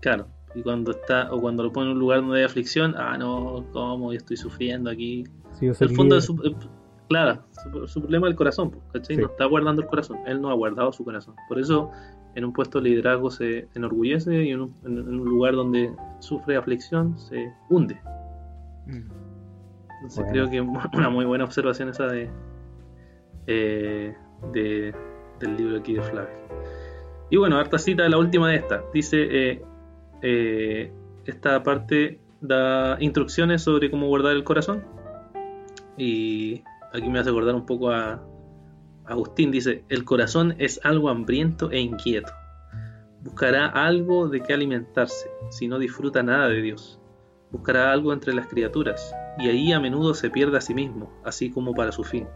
Claro, 0.02 0.28
y 0.56 0.62
cuando 0.62 0.91
está, 0.91 1.32
o 1.32 1.39
cuando 1.41 1.63
lo 1.63 1.71
pone 1.71 1.88
en 1.88 1.93
un 1.93 1.99
lugar 1.99 2.21
donde 2.21 2.39
hay 2.39 2.45
aflicción, 2.45 2.95
ah, 2.97 3.17
no, 3.17 3.65
¿cómo? 3.71 4.12
Yo 4.12 4.17
estoy 4.17 4.38
sufriendo 4.38 4.89
aquí. 4.89 5.25
Sí, 5.54 5.67
el 5.67 5.95
fondo 5.95 6.15
de 6.15 6.21
su, 6.21 6.34
eh, 6.43 6.56
claro, 7.08 7.43
su, 7.88 8.02
problema 8.02 8.28
es 8.28 8.32
el 8.32 8.38
corazón, 8.38 8.75
¿cachai? 8.93 9.17
No 9.17 9.28
está 9.28 9.45
guardando 9.45 9.82
el 9.82 9.88
corazón, 9.88 10.19
él 10.25 10.41
no 10.41 10.49
ha 10.49 10.54
guardado 10.54 10.91
su 10.91 11.04
corazón. 11.04 11.36
Por 11.47 11.60
eso, 11.60 11.91
en 12.36 12.45
un 12.45 12.54
puesto 12.54 12.80
de 12.80 12.89
liderazgo 12.89 13.30
se 13.30 13.67
enorgullece 13.75 14.45
y 14.45 14.52
en 14.52 14.62
un, 14.62 14.75
en 14.86 14.99
un 14.99 15.25
lugar 15.25 15.56
donde 15.56 15.91
sufre 16.19 16.56
aflicción 16.56 17.17
se 17.17 17.52
hunde. 17.69 17.99
Entonces 18.88 20.25
creo 20.32 20.49
que 20.49 20.62
una 20.62 21.10
muy 21.10 21.25
buena 21.25 21.43
observación 21.43 21.89
esa 21.89 22.08
de, 22.08 22.30
eh, 23.47 24.15
de 24.54 24.95
del 25.39 25.58
libro 25.58 25.78
aquí 25.78 25.93
de 25.93 26.02
Flavio. 26.02 26.30
Y 27.30 27.38
bueno, 27.38 27.58
harta 27.58 27.78
cita, 27.78 28.08
la 28.10 28.18
última 28.18 28.50
de 28.50 28.56
esta. 28.56 28.84
Dice, 28.94 29.28
eh, 29.30 29.62
eh, 30.22 30.92
esta 31.26 31.62
parte 31.63 32.20
da 32.42 32.98
instrucciones 33.00 33.63
sobre 33.63 33.92
cómo 33.92 34.08
guardar 34.08 34.34
el 34.34 34.44
corazón. 34.44 34.84
Y 35.98 36.63
aquí 36.94 37.10
me 37.10 37.20
hace 37.20 37.30
acordar 37.30 37.56
un 37.56 37.65
poco 37.65 37.92
a 37.92 38.24
Agustín. 39.06 39.52
Dice, 39.52 39.84
el 39.89 40.06
corazón 40.06 40.56
es 40.58 40.80
algo 40.84 41.10
hambriento 41.10 41.72
e 41.72 41.80
inquieto. 41.80 42.32
Buscará 43.22 43.68
algo 43.68 44.30
de 44.30 44.42
qué 44.42 44.54
alimentarse, 44.54 45.30
si 45.50 45.68
no 45.68 45.78
disfruta 45.78 46.24
nada 46.24 46.48
de 46.48 46.62
Dios. 46.62 47.00
Buscará 47.52 47.92
algo 47.92 48.13
entre 48.13 48.34
las 48.34 48.48
criaturas, 48.48 49.13
y 49.38 49.50
ahí 49.50 49.74
a 49.74 49.80
menudo 49.80 50.13
se 50.13 50.30
pierde 50.30 50.58
a 50.58 50.62
sí 50.62 50.74
mismo, 50.74 51.12
así 51.26 51.50
como 51.50 51.74
para 51.74 51.92
su 51.92 52.04
fin. 52.04 52.28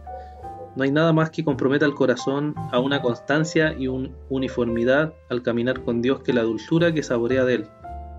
No 0.76 0.82
hay 0.82 0.90
nada 0.90 1.12
más 1.12 1.30
que 1.30 1.44
comprometa 1.44 1.86
al 1.86 1.94
corazón 1.94 2.54
a 2.72 2.80
una 2.80 3.00
constancia 3.00 3.74
y 3.78 3.86
una 3.88 4.10
uniformidad 4.28 5.14
al 5.30 5.42
caminar 5.42 5.82
con 5.84 6.02
Dios 6.02 6.20
que 6.20 6.32
la 6.32 6.42
dulzura 6.42 6.92
que 6.92 7.02
saborea 7.02 7.44
de 7.44 7.54
él, 7.54 7.66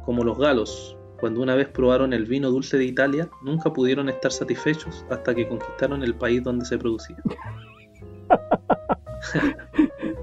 como 0.06 0.24
los 0.24 0.38
galos, 0.38 0.98
cuando 1.20 1.42
una 1.42 1.56
vez 1.56 1.68
probaron 1.68 2.14
el 2.14 2.26
vino 2.26 2.50
dulce 2.52 2.78
de 2.78 2.86
Italia, 2.86 3.30
nunca 3.44 3.74
pudieron 3.74 4.08
estar 4.10 4.32
satisfechos 4.32 5.06
hasta 5.10 5.36
que 5.36 5.48
conquistaron 5.48 6.02
el 6.04 6.16
país 6.16 6.44
donde 6.44 6.66
se 6.66 6.78
producía. 6.78 7.18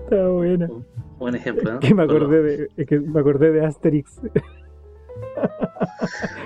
Está 0.05 0.29
buena. 0.29 0.69
Buen 1.19 1.35
ejemplo, 1.35 1.73
¿no? 1.75 1.81
Que 1.81 1.95
me 1.95 2.03
acordé 2.03 2.43
de, 2.43 2.69
es 2.77 2.87
que 2.87 2.99
me 3.01 3.21
acordé 3.21 3.53
de 3.53 3.65
Asterix. 3.65 4.21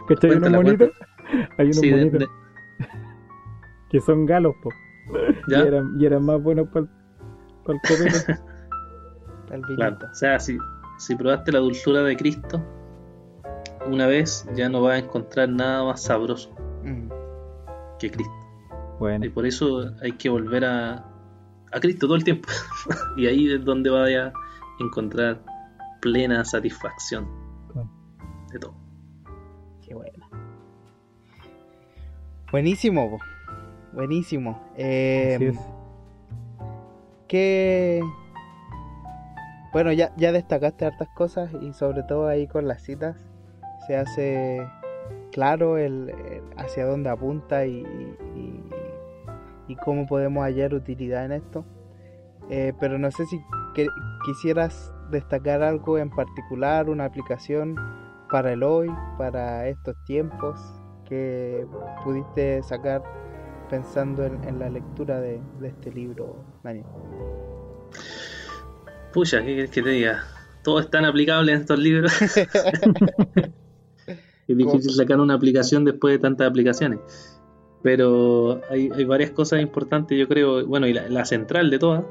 ¿Cachai? 0.08 0.30
Hay 0.32 0.36
unos 0.36 0.50
monitos. 0.52 0.90
Hay 1.58 1.66
unos 1.66 1.76
Sí, 1.76 1.90
de- 1.90 1.96
monitos 1.96 2.20
de- 2.20 2.26
que 3.90 4.00
son 4.00 4.26
galos, 4.26 4.54
po. 4.62 4.70
¿ya? 5.48 5.58
Y 5.64 5.66
eran, 5.66 5.94
y 6.00 6.06
eran 6.06 6.24
más 6.24 6.42
buenos 6.42 6.68
para 6.68 6.86
el 7.68 7.80
copete. 7.80 8.40
El. 9.50 9.62
Claro, 9.76 9.98
o 10.10 10.14
sea, 10.14 10.38
si, 10.40 10.58
si 10.98 11.14
probaste 11.14 11.52
la 11.52 11.60
dulzura 11.60 12.02
de 12.02 12.16
Cristo 12.16 12.62
una 13.86 14.06
vez, 14.08 14.44
ya 14.56 14.68
no 14.68 14.82
vas 14.82 14.94
a 14.94 14.98
encontrar 14.98 15.48
nada 15.48 15.84
más 15.84 16.02
sabroso 16.02 16.54
Mm. 16.82 17.08
que 17.98 18.10
Cristo. 18.10 18.32
Bueno, 18.98 19.24
Y 19.26 19.28
por 19.28 19.44
eso 19.46 19.90
hay 20.02 20.12
que 20.12 20.28
volver 20.28 20.64
a, 20.64 21.04
a 21.72 21.80
Cristo 21.80 22.06
todo 22.06 22.16
el 22.16 22.24
tiempo. 22.24 22.48
y 23.16 23.26
ahí 23.26 23.52
es 23.52 23.64
donde 23.64 23.90
vaya 23.90 24.28
a 24.28 24.32
encontrar 24.80 25.42
plena 26.00 26.44
satisfacción 26.44 27.28
Claro. 27.72 27.90
de 28.52 28.58
todo. 28.58 28.74
Qué 29.82 29.94
buena. 29.94 30.28
Buenísimo. 32.50 33.18
Buenísimo. 33.96 34.60
Eh, 34.76 35.32
así 35.34 35.44
es. 35.46 35.58
que 37.26 38.00
bueno 39.72 39.92
ya, 39.92 40.12
ya 40.16 40.30
destacaste 40.32 40.86
hartas 40.86 41.08
cosas 41.16 41.50
y 41.60 41.72
sobre 41.72 42.02
todo 42.04 42.28
ahí 42.28 42.46
con 42.46 42.68
las 42.68 42.82
citas 42.82 43.16
se 43.86 43.96
hace 43.96 44.66
claro 45.32 45.76
el, 45.76 46.10
el 46.10 46.42
hacia 46.56 46.86
dónde 46.86 47.10
apunta 47.10 47.66
y, 47.66 47.80
y- 48.34 48.62
y 49.68 49.74
cómo 49.76 50.06
podemos 50.06 50.44
hallar 50.44 50.72
utilidad 50.74 51.24
en 51.24 51.32
esto 51.32 51.64
Eh, 52.48 52.72
pero 52.78 52.96
no 52.98 53.10
sé 53.10 53.26
si 53.26 53.40
que- 53.74 53.88
quisieras 54.24 54.92
destacar 55.10 55.62
algo 55.62 55.98
en 55.98 56.10
particular 56.10 56.88
una 56.88 57.04
aplicación 57.06 57.74
para 58.30 58.52
el 58.52 58.62
hoy 58.62 58.88
para 59.18 59.66
estos 59.66 59.96
tiempos 60.04 60.60
que 61.08 61.66
pudiste 62.04 62.62
sacar 62.62 63.02
pensando 63.68 64.24
en, 64.24 64.42
en 64.44 64.58
la 64.58 64.68
lectura 64.68 65.20
de, 65.20 65.40
de 65.60 65.68
este 65.68 65.92
libro, 65.92 66.36
Daniel. 66.62 66.86
Pucha, 69.12 69.40
¿qué 69.40 69.54
quieres 69.54 69.70
que 69.70 69.82
te 69.82 69.90
diga? 69.90 70.24
Todo 70.62 70.80
es 70.80 70.90
tan 70.90 71.04
aplicable 71.04 71.52
en 71.52 71.60
estos 71.60 71.78
libros. 71.78 72.12
es 74.48 74.56
difícil 74.56 74.92
sacar 74.92 75.20
una 75.20 75.34
aplicación 75.34 75.84
después 75.84 76.14
de 76.14 76.18
tantas 76.18 76.48
aplicaciones. 76.48 77.00
Pero 77.82 78.60
hay, 78.70 78.90
hay 78.94 79.04
varias 79.04 79.30
cosas 79.30 79.60
importantes, 79.60 80.18
yo 80.18 80.28
creo. 80.28 80.66
Bueno, 80.66 80.86
y 80.86 80.92
la, 80.92 81.08
la 81.08 81.24
central 81.24 81.70
de 81.70 81.78
todas 81.78 82.04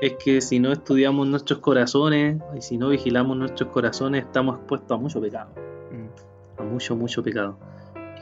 es 0.00 0.14
que 0.14 0.40
si 0.40 0.60
no 0.60 0.72
estudiamos 0.72 1.26
nuestros 1.26 1.58
corazones 1.58 2.40
y 2.56 2.62
si 2.62 2.78
no 2.78 2.88
vigilamos 2.88 3.36
nuestros 3.36 3.70
corazones, 3.70 4.24
estamos 4.24 4.56
expuestos 4.56 4.92
a 4.92 5.00
mucho 5.00 5.20
pecado. 5.20 5.50
Mm, 5.90 6.60
a 6.60 6.64
mucho, 6.64 6.96
mucho 6.96 7.22
pecado. 7.22 7.58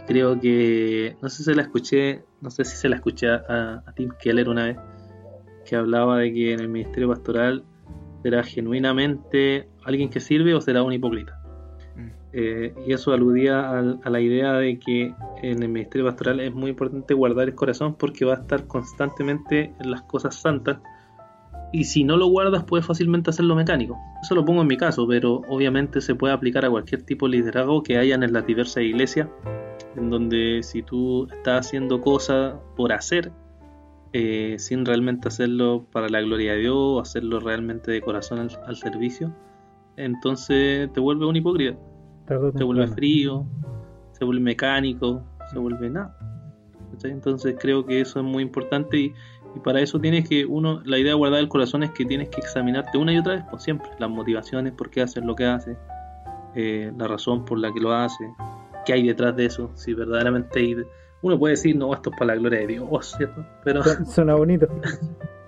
Creo 0.09 0.41
que, 0.41 1.17
no 1.21 1.29
sé 1.29 1.37
si 1.39 1.45
se 1.45 1.55
la 1.55 1.63
escuché, 1.63 2.25
no 2.41 2.51
sé 2.51 2.65
si 2.65 2.77
se 2.77 2.89
la 2.89 2.97
escuché 2.97 3.29
a, 3.29 3.83
a 3.87 3.93
Tim 3.95 4.09
Keller 4.19 4.49
una 4.49 4.65
vez, 4.65 4.77
que 5.69 5.77
hablaba 5.77 6.19
de 6.19 6.33
que 6.33 6.53
en 6.55 6.61
el 6.61 6.69
ministerio 6.69 7.09
pastoral 7.09 7.63
será 8.23 8.43
genuinamente 8.43 9.69
alguien 9.85 10.09
que 10.09 10.19
sirve 10.21 10.55
o 10.55 10.61
será 10.63 10.83
un 10.83 10.95
hipócrita. 10.95 11.39
mm, 11.95 12.09
Eh, 12.33 12.75
y 12.87 12.93
eso 12.93 13.13
aludía 13.13 13.71
al- 13.71 14.01
a, 14.03 14.11
la 14.11 14.21
idea 14.21 14.55
de 14.55 14.79
que 14.79 15.15
en 15.43 15.63
el 15.63 15.69
ministerio 15.69 16.07
pastoral 16.07 16.41
es 16.41 16.55
muy 16.55 16.71
importante 16.71 17.13
guardar 17.15 17.49
el 17.49 17.55
corazón 17.55 17.95
porque 17.95 18.25
va 18.25 18.35
a 18.35 18.41
estar 18.41 18.67
constantemente 18.67 19.73
en 19.79 19.91
las 19.91 20.03
cosas 20.03 20.35
santas 20.37 20.79
y 21.73 21.85
si 21.85 22.05
no 22.05 22.17
lo 22.17 22.27
guardas 22.27 22.65
puedes 22.65 22.87
fácilmente 22.87 23.31
hacerlo 23.31 23.55
mecánico. 23.55 23.99
Eso 24.23 24.35
lo 24.35 24.45
pongo 24.45 24.63
en 24.63 24.69
mi 24.69 24.77
caso, 24.77 25.07
pero 25.07 25.43
obviamente 25.49 26.01
se 26.01 26.15
puede 26.15 26.33
aplicar 26.33 26.65
a 26.65 26.71
cualquier 26.71 27.03
tipo 27.03 27.27
de 27.27 27.39
liderazgo 27.39 27.83
que 27.83 27.99
hayan 27.99 28.23
en 28.23 28.33
las 28.33 28.47
diversas 28.47 28.83
iglesias, 28.83 29.29
en 29.97 30.11
donde 30.11 30.61
si 30.63 30.83
tú 30.83 31.27
estás 31.31 31.67
haciendo 31.67 32.01
cosas 32.01 32.55
por 32.77 32.93
hacer, 32.93 33.33
eh, 34.13 34.57
sin 34.59 34.87
realmente 34.87 35.29
hacerlo 35.29 35.87
para 35.93 36.09
la 36.09 36.21
gloria 36.23 36.53
de 36.53 36.61
Dios, 36.61 37.03
hacerlo 37.03 37.41
realmente 37.41 37.91
de 37.91 38.01
corazón 38.01 38.39
al, 38.39 38.51
al 38.67 38.77
servicio, 38.77 39.35
entonces 39.97 40.91
te 40.93 41.01
vuelve 41.01 41.27
un 41.27 41.37
hipócrita 41.37 41.79
o 42.31 42.53
se 42.53 42.65
vuelve 42.65 42.87
frío, 42.89 43.47
se 44.13 44.25
vuelve 44.25 44.43
mecánico, 44.43 45.23
se 45.51 45.59
vuelve 45.59 45.91
nada. 45.91 46.17
Entonces 47.05 47.57
creo 47.59 47.85
que 47.85 48.01
eso 48.01 48.21
es 48.21 48.25
muy 48.25 48.43
importante 48.43 48.99
y, 48.99 49.15
y 49.59 49.63
para 49.65 49.81
eso 49.81 49.99
tienes 50.01 50.29
que, 50.29 50.45
uno, 50.47 50.81
la 50.85 50.99
idea 50.99 51.13
de 51.13 51.19
guardar 51.19 51.41
el 51.41 51.49
corazón 51.49 51.83
es 51.83 51.91
que 51.93 52.05
tienes 52.05 52.29
que 52.29 52.41
examinarte 52.41 52.97
una 52.99 53.13
y 53.13 53.19
otra 53.19 53.35
vez, 53.35 53.45
por 53.45 53.61
siempre, 53.61 53.91
las 53.99 54.09
motivaciones, 54.11 54.73
por 54.73 54.91
qué 54.91 55.03
haces 55.03 55.25
lo 55.25 55.35
que 55.35 55.47
haces, 55.47 55.77
eh, 56.55 56.93
la 56.97 57.09
razón 57.09 57.45
por 57.45 57.59
la 57.59 57.73
que 57.73 57.81
lo 57.81 57.93
haces, 57.93 58.29
qué 58.87 58.93
hay 58.95 59.07
detrás 59.07 59.35
de 59.37 59.47
eso, 59.47 59.71
si 59.75 59.95
verdaderamente 59.95 60.59
hay... 60.61 60.77
Uno 61.21 61.39
puede 61.39 61.55
decir, 61.55 61.77
no, 61.77 61.93
esto 61.93 62.11
es 62.11 62.17
para 62.17 62.35
la 62.35 62.41
gloria 62.41 62.61
de 62.61 62.67
Dios, 62.69 63.15
¿cierto? 63.17 63.45
Pero 63.65 63.83
Su- 63.83 64.05
Suena 64.07 64.35
bonito. 64.35 64.69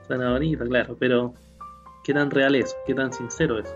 suena 0.06 0.32
bonito, 0.32 0.64
claro, 0.64 0.96
pero 0.98 1.34
¿qué 2.04 2.12
tan 2.12 2.30
real 2.30 2.54
es? 2.56 2.76
¿Qué 2.86 2.94
tan 2.94 3.12
sincero 3.12 3.58
es? 3.58 3.72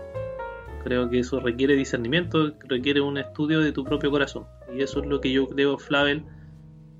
Creo 0.83 1.09
que 1.09 1.19
eso 1.19 1.39
requiere 1.39 1.73
discernimiento, 1.75 2.51
requiere 2.67 2.99
un 3.01 3.17
estudio 3.17 3.59
de 3.61 3.71
tu 3.71 3.83
propio 3.83 4.11
corazón. 4.11 4.45
Y 4.75 4.81
eso 4.81 4.99
es 4.99 5.07
lo 5.07 5.19
que 5.21 5.31
yo 5.31 5.47
creo 5.47 5.77
Flavel 5.79 6.25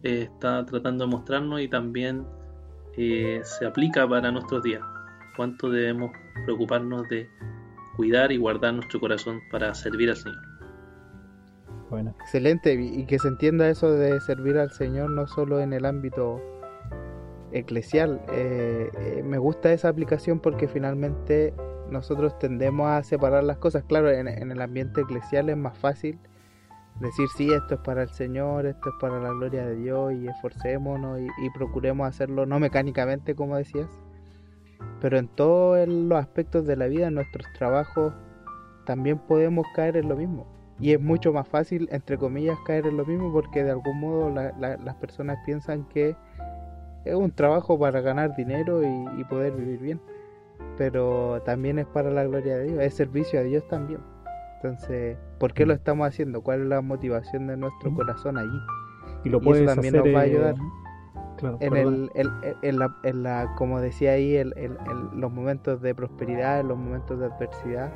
eh, 0.03 0.29
está 0.31 0.65
tratando 0.65 1.05
de 1.05 1.11
mostrarnos 1.11 1.61
y 1.61 1.67
también 1.67 2.25
eh, 2.97 3.41
se 3.43 3.65
aplica 3.65 4.07
para 4.07 4.31
nuestros 4.31 4.63
días. 4.63 4.81
Cuánto 5.35 5.69
debemos 5.69 6.11
preocuparnos 6.45 7.07
de 7.09 7.29
cuidar 7.95 8.31
y 8.31 8.37
guardar 8.37 8.73
nuestro 8.73 8.99
corazón 8.99 9.41
para 9.51 9.73
servir 9.73 10.09
al 10.09 10.17
Señor. 10.17 10.41
Bueno, 11.89 12.15
Excelente, 12.21 12.73
y 12.73 13.05
que 13.05 13.19
se 13.19 13.27
entienda 13.27 13.69
eso 13.69 13.91
de 13.91 14.19
servir 14.21 14.57
al 14.57 14.71
Señor 14.71 15.11
no 15.11 15.27
solo 15.27 15.61
en 15.61 15.71
el 15.71 15.85
ámbito 15.85 16.41
eclesial. 17.51 18.21
Eh, 18.31 18.89
eh, 18.97 19.23
me 19.23 19.37
gusta 19.37 19.71
esa 19.71 19.89
aplicación 19.89 20.39
porque 20.39 20.67
finalmente 20.67 21.53
nosotros 21.89 22.37
tendemos 22.39 22.87
a 22.89 23.03
separar 23.03 23.43
las 23.43 23.57
cosas. 23.57 23.83
Claro, 23.83 24.09
en, 24.09 24.27
en 24.27 24.51
el 24.51 24.61
ambiente 24.61 25.01
eclesial 25.01 25.49
es 25.49 25.57
más 25.57 25.77
fácil 25.77 26.17
decir, 26.99 27.27
sí, 27.35 27.51
esto 27.51 27.75
es 27.75 27.79
para 27.81 28.03
el 28.03 28.09
Señor, 28.09 28.65
esto 28.65 28.89
es 28.89 28.95
para 29.01 29.19
la 29.19 29.29
gloria 29.29 29.65
de 29.65 29.75
Dios 29.75 30.13
y 30.13 30.27
esforcémonos 30.27 31.19
y, 31.19 31.25
y 31.45 31.49
procuremos 31.53 32.07
hacerlo 32.07 32.45
no 32.45 32.59
mecánicamente, 32.59 33.35
como 33.35 33.57
decías, 33.57 33.89
pero 35.01 35.17
en 35.17 35.27
todos 35.27 35.87
los 35.87 36.17
aspectos 36.19 36.65
de 36.65 36.75
la 36.77 36.87
vida, 36.87 37.07
en 37.07 37.15
nuestros 37.15 37.45
trabajos, 37.53 38.13
también 38.85 39.17
podemos 39.19 39.65
caer 39.75 39.97
en 39.97 40.09
lo 40.09 40.15
mismo. 40.15 40.47
Y 40.79 40.91
es 40.93 41.01
mucho 41.01 41.31
más 41.31 41.47
fácil, 41.47 41.87
entre 41.91 42.17
comillas, 42.17 42.57
caer 42.65 42.85
en 42.87 42.97
lo 42.97 43.05
mismo 43.05 43.31
porque 43.31 43.63
de 43.63 43.71
algún 43.71 43.99
modo 43.99 44.29
la- 44.29 44.53
la- 44.59 44.77
las 44.77 44.95
personas 44.95 45.37
piensan 45.45 45.85
que 45.89 46.15
es 47.05 47.15
un 47.15 47.31
trabajo 47.31 47.79
para 47.79 48.01
ganar 48.01 48.35
dinero 48.35 48.83
y, 48.83 49.21
y 49.21 49.23
poder 49.25 49.53
vivir 49.53 49.79
bien. 49.79 50.01
Pero 50.77 51.41
también 51.45 51.79
es 51.79 51.85
para 51.85 52.09
la 52.11 52.25
gloria 52.25 52.57
de 52.57 52.63
Dios, 52.65 52.79
es 52.83 52.93
servicio 52.93 53.39
a 53.39 53.43
Dios 53.43 53.65
también. 53.67 54.01
Entonces, 54.69 55.17
¿por 55.39 55.53
qué 55.53 55.65
lo 55.65 55.73
estamos 55.73 56.07
haciendo? 56.07 56.41
¿Cuál 56.41 56.61
es 56.61 56.67
la 56.67 56.81
motivación 56.81 57.47
de 57.47 57.57
nuestro 57.57 57.91
Mm. 57.91 57.95
corazón 57.95 58.37
allí? 58.37 58.59
y 59.23 59.29
lo 59.29 59.37
Y 59.37 59.41
eso 59.41 59.45
puedes 59.49 59.65
también 59.65 59.95
hacer. 59.95 60.05
nos 60.05 60.15
va 60.15 60.19
a 60.21 60.25
eh, 60.27 60.29
ayudar. 60.31 60.55
Claro, 61.37 61.57
En, 61.59 61.75
el, 61.75 62.09
el- 62.15 62.31
en, 62.61 62.79
la, 62.79 62.95
en 63.03 63.23
la- 63.23 63.53
como 63.57 63.81
decía 63.81 64.11
ahí, 64.11 64.35
el- 64.35 64.53
los 65.15 65.31
momentos 65.31 65.81
de 65.81 65.93
prosperidad, 65.95 66.59
en 66.59 66.67
los 66.67 66.77
momentos 66.77 67.19
de 67.19 67.25
adversidad, 67.25 67.91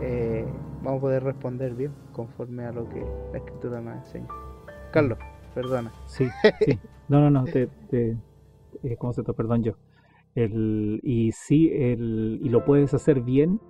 eh, 0.00 0.46
vamos 0.82 0.98
a 0.98 1.00
poder 1.00 1.22
responder 1.24 1.74
bien 1.74 1.92
conforme 2.12 2.64
a 2.64 2.72
lo 2.72 2.88
que 2.88 3.04
la 3.32 3.38
escritura 3.38 3.80
nos 3.80 3.96
enseña. 3.98 4.28
Carlos, 4.92 5.18
perdona. 5.54 5.92
Sí, 6.06 6.28
sí. 6.60 6.78
No, 7.08 7.20
no, 7.20 7.30
no, 7.30 7.44
te, 7.44 7.68
te- 7.88 8.16
eh, 8.82 8.96
¿cómo 8.98 9.12
se 9.12 9.22
te 9.22 9.32
perdón 9.32 9.62
yo? 9.62 9.72
El, 10.34 11.00
y 11.02 11.32
sí, 11.32 11.70
el, 11.72 12.38
y 12.42 12.48
lo 12.48 12.64
puedes 12.64 12.92
hacer 12.94 13.20
bien, 13.22 13.60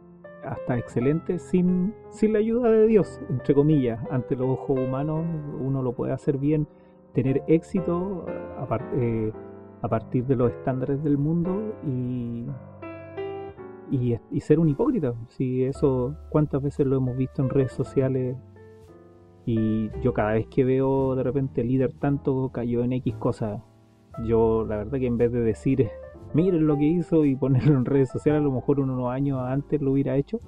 hasta 0.48 0.78
excelente, 0.78 1.38
sin, 1.38 1.94
sin 2.10 2.32
la 2.32 2.38
ayuda 2.38 2.70
de 2.70 2.86
Dios, 2.86 3.20
entre 3.28 3.54
comillas. 3.54 4.00
Ante 4.10 4.36
los 4.36 4.48
ojos 4.48 4.78
humanos, 4.78 5.24
uno 5.60 5.82
lo 5.82 5.92
puede 5.92 6.12
hacer 6.12 6.38
bien, 6.38 6.66
tener 7.12 7.42
éxito 7.46 8.26
a, 8.58 8.66
par- 8.66 8.90
eh, 8.96 9.32
a 9.82 9.88
partir 9.88 10.24
de 10.26 10.36
los 10.36 10.50
estándares 10.50 11.02
del 11.02 11.18
mundo 11.18 11.74
y, 11.86 12.46
y, 13.90 14.40
ser 14.40 14.58
un 14.58 14.68
hipócrita. 14.68 15.14
Si 15.28 15.64
eso, 15.64 16.14
cuántas 16.30 16.62
veces 16.62 16.86
lo 16.86 16.96
hemos 16.96 17.16
visto 17.16 17.42
en 17.42 17.48
redes 17.50 17.72
sociales 17.72 18.36
y 19.46 19.90
yo 20.02 20.12
cada 20.12 20.32
vez 20.32 20.46
que 20.48 20.64
veo 20.64 21.14
de 21.14 21.22
repente 21.22 21.64
líder 21.64 21.92
tanto 21.92 22.50
cayó 22.52 22.82
en 22.84 22.92
X 22.92 23.14
cosas, 23.16 23.62
yo 24.24 24.64
la 24.68 24.76
verdad 24.76 24.98
que 24.98 25.06
en 25.06 25.16
vez 25.16 25.32
de 25.32 25.40
decir 25.40 25.88
miren 26.34 26.66
lo 26.66 26.76
que 26.76 26.84
hizo 26.84 27.24
y 27.24 27.36
ponerlo 27.36 27.78
en 27.78 27.84
redes 27.84 28.10
sociales, 28.10 28.40
a 28.40 28.44
lo 28.44 28.52
mejor 28.52 28.80
unos 28.80 29.10
años 29.10 29.40
antes 29.40 29.80
lo 29.80 29.92
hubiera 29.92 30.16
hecho. 30.16 30.40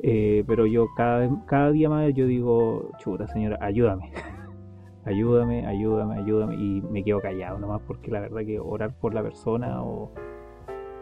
Eh, 0.00 0.44
pero 0.46 0.66
yo 0.66 0.86
cada, 0.96 1.44
cada 1.46 1.70
día 1.70 1.88
más 1.88 2.12
yo 2.14 2.26
digo, 2.26 2.90
chuta 2.98 3.26
señora, 3.28 3.58
ayúdame. 3.60 4.12
ayúdame, 5.04 5.66
ayúdame, 5.66 6.18
ayúdame. 6.18 6.56
Y 6.56 6.82
me 6.82 7.02
quedo 7.04 7.20
callado 7.20 7.58
nomás 7.58 7.80
porque 7.86 8.10
la 8.10 8.20
verdad 8.20 8.42
que 8.44 8.60
orar 8.60 8.94
por 8.98 9.14
la 9.14 9.22
persona 9.22 9.82
o, 9.82 10.12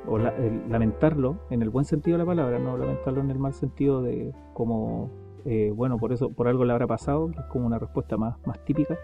o 0.07 0.19
lamentarlo 0.19 1.39
en 1.51 1.63
el 1.63 1.71
buen 1.71 1.85
sentido 1.85 2.17
de 2.17 2.25
la 2.25 2.27
palabra, 2.27 2.59
no 2.59 2.77
lamentarlo 2.77 3.21
en 3.21 3.31
el 3.31 3.39
mal 3.39 3.55
sentido 3.55 4.03
de 4.03 4.33
como, 4.53 5.11
eh, 5.45 5.73
bueno, 5.75 5.99
por 5.99 6.13
eso, 6.13 6.31
por 6.31 6.49
algo 6.49 6.65
le 6.65 6.73
habrá 6.73 6.87
pasado, 6.87 7.31
que 7.31 7.41
es 7.41 7.47
como 7.47 7.67
una 7.67 7.79
respuesta 7.79 8.17
más, 8.17 8.37
más 8.47 8.65
típica, 8.65 8.99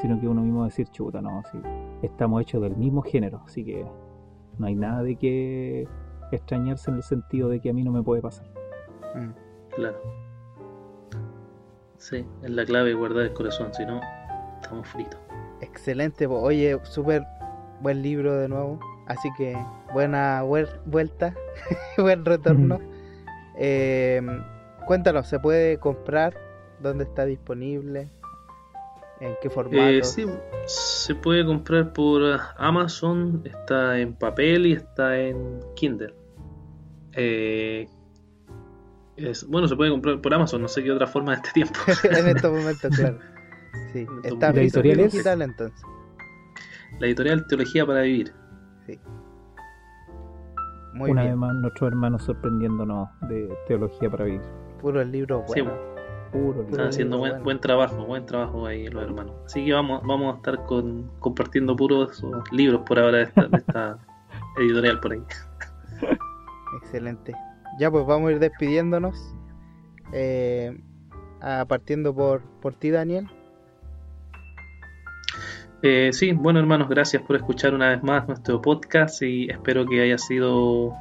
sino 0.00 0.20
que 0.20 0.28
uno 0.28 0.42
mismo 0.42 0.64
decir, 0.64 0.88
chuta, 0.88 1.20
no, 1.20 1.42
sí, 1.50 1.58
estamos 2.02 2.42
hechos 2.42 2.62
del 2.62 2.76
mismo 2.76 3.02
género, 3.02 3.42
así 3.44 3.64
que 3.64 3.84
no 4.58 4.66
hay 4.66 4.74
nada 4.74 5.02
de 5.02 5.16
que 5.16 5.88
extrañarse 6.32 6.90
en 6.90 6.96
el 6.96 7.02
sentido 7.02 7.48
de 7.48 7.60
que 7.60 7.70
a 7.70 7.72
mí 7.72 7.82
no 7.82 7.92
me 7.92 8.02
puede 8.02 8.22
pasar. 8.22 8.46
Mm, 9.14 9.30
claro. 9.74 10.00
Sí, 11.98 12.24
es 12.42 12.50
la 12.50 12.64
clave 12.64 12.92
guardar 12.94 13.24
el 13.24 13.32
corazón, 13.32 13.72
si 13.72 13.84
no, 13.86 14.00
estamos 14.60 14.86
fritos. 14.88 15.18
Excelente, 15.60 16.26
oye, 16.26 16.78
súper 16.82 17.24
buen 17.80 18.02
libro 18.02 18.34
de 18.34 18.48
nuevo, 18.48 18.78
así 19.06 19.28
que 19.36 19.56
buena 19.92 20.42
vuelta, 20.42 21.34
buen 21.98 22.24
retorno. 22.24 22.78
Eh, 23.56 24.20
cuéntanos, 24.86 25.28
¿se 25.28 25.38
puede 25.38 25.78
comprar? 25.78 26.34
¿Dónde 26.80 27.04
está 27.04 27.24
disponible? 27.24 28.10
¿En 29.20 29.36
qué 29.40 29.48
formato? 29.48 29.76
Eh, 29.76 30.02
sí, 30.02 30.26
se 30.66 31.14
puede 31.14 31.44
comprar 31.44 31.92
por 31.92 32.22
Amazon, 32.56 33.42
está 33.44 33.98
en 33.98 34.14
papel 34.14 34.66
y 34.66 34.72
está 34.72 35.18
en 35.18 35.60
Kindle. 35.76 36.14
Eh, 37.12 37.88
bueno, 39.48 39.68
se 39.68 39.76
puede 39.76 39.90
comprar 39.90 40.20
por 40.20 40.34
Amazon, 40.34 40.62
no 40.62 40.68
sé 40.68 40.82
qué 40.82 40.90
otra 40.90 41.06
forma 41.06 41.32
de 41.32 41.36
este 41.36 41.50
tiempo. 41.52 41.78
en 42.04 42.28
estos 42.28 42.52
momentos, 42.52 42.90
claro. 42.96 43.18
Sí, 43.92 44.06
está 44.24 44.52
¿La 44.52 44.60
editorial 44.60 44.96
digital 44.96 45.42
entonces. 45.42 45.82
La 46.98 47.06
editorial 47.06 47.46
Teología 47.46 47.86
para 47.86 48.02
Vivir. 48.02 48.32
Sí. 48.86 48.98
Muy 50.94 51.10
Una 51.10 51.24
vez 51.24 51.36
más, 51.36 51.54
nuestros 51.54 51.88
hermanos 51.88 52.24
sorprendiéndonos 52.24 53.08
de 53.22 53.48
Teología 53.66 54.10
para 54.10 54.24
Vivir. 54.24 54.42
Puro 54.80 55.00
el 55.00 55.10
libro 55.10 55.42
bueno. 55.42 55.93
Están 56.34 56.88
haciendo 56.88 57.18
buen, 57.18 57.44
buen, 57.44 57.60
trabajo, 57.60 58.04
buen 58.06 58.26
trabajo 58.26 58.66
ahí 58.66 58.88
los 58.88 59.04
hermanos. 59.04 59.36
Así 59.46 59.64
que 59.64 59.72
vamos, 59.72 60.02
vamos 60.04 60.34
a 60.34 60.36
estar 60.36 60.64
con, 60.64 61.08
compartiendo 61.20 61.76
puros 61.76 62.24
libros 62.50 62.82
por 62.86 62.98
ahora 62.98 63.18
de 63.18 63.22
esta, 63.24 63.98
editorial 64.58 64.98
por 64.98 65.12
ahí. 65.12 65.22
Excelente. 66.82 67.34
Ya 67.78 67.88
pues 67.90 68.04
vamos 68.04 68.30
a 68.30 68.32
ir 68.32 68.40
despidiéndonos. 68.40 69.16
Eh, 70.12 70.76
partiendo 71.68 72.12
por, 72.14 72.42
por 72.60 72.74
ti, 72.74 72.90
Daniel. 72.90 73.28
Eh, 75.82 76.10
sí, 76.12 76.32
bueno 76.32 76.58
hermanos, 76.58 76.88
gracias 76.88 77.22
por 77.22 77.36
escuchar 77.36 77.74
una 77.74 77.90
vez 77.90 78.02
más 78.02 78.26
nuestro 78.26 78.60
podcast 78.62 79.22
y 79.22 79.50
espero 79.50 79.86
que 79.86 80.00
haya 80.00 80.16
sido 80.16 80.94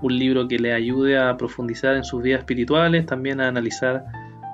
un 0.00 0.18
libro 0.18 0.46
que 0.46 0.58
le 0.58 0.72
ayude 0.72 1.18
a 1.18 1.36
profundizar 1.36 1.96
en 1.96 2.04
sus 2.04 2.22
vidas 2.22 2.40
espirituales, 2.40 3.04
también 3.04 3.40
a 3.40 3.48
analizar 3.48 4.04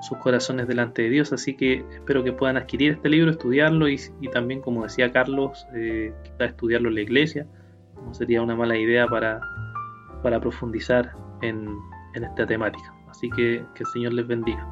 sus 0.03 0.17
corazones 0.17 0.67
delante 0.67 1.01
de 1.01 1.09
Dios. 1.09 1.33
Así 1.33 1.55
que 1.55 1.85
espero 1.91 2.23
que 2.23 2.33
puedan 2.33 2.57
adquirir 2.57 2.93
este 2.93 3.09
libro, 3.09 3.31
estudiarlo 3.31 3.87
y, 3.87 3.97
también, 4.31 4.61
como 4.61 4.83
decía 4.83 5.11
Carlos, 5.11 5.65
eh, 5.75 6.13
estudiarlo 6.39 6.89
en 6.89 6.95
la 6.95 7.01
iglesia. 7.01 7.47
No 8.05 8.13
sería 8.13 8.41
una 8.41 8.55
mala 8.55 8.77
idea 8.77 9.07
para, 9.07 9.39
para 10.21 10.39
profundizar 10.39 11.15
en, 11.41 11.77
esta 12.13 12.45
temática. 12.45 12.93
Así 13.09 13.29
que 13.29 13.65
que 13.73 13.83
el 13.83 13.87
Señor 13.87 14.13
les 14.13 14.27
bendiga. 14.27 14.67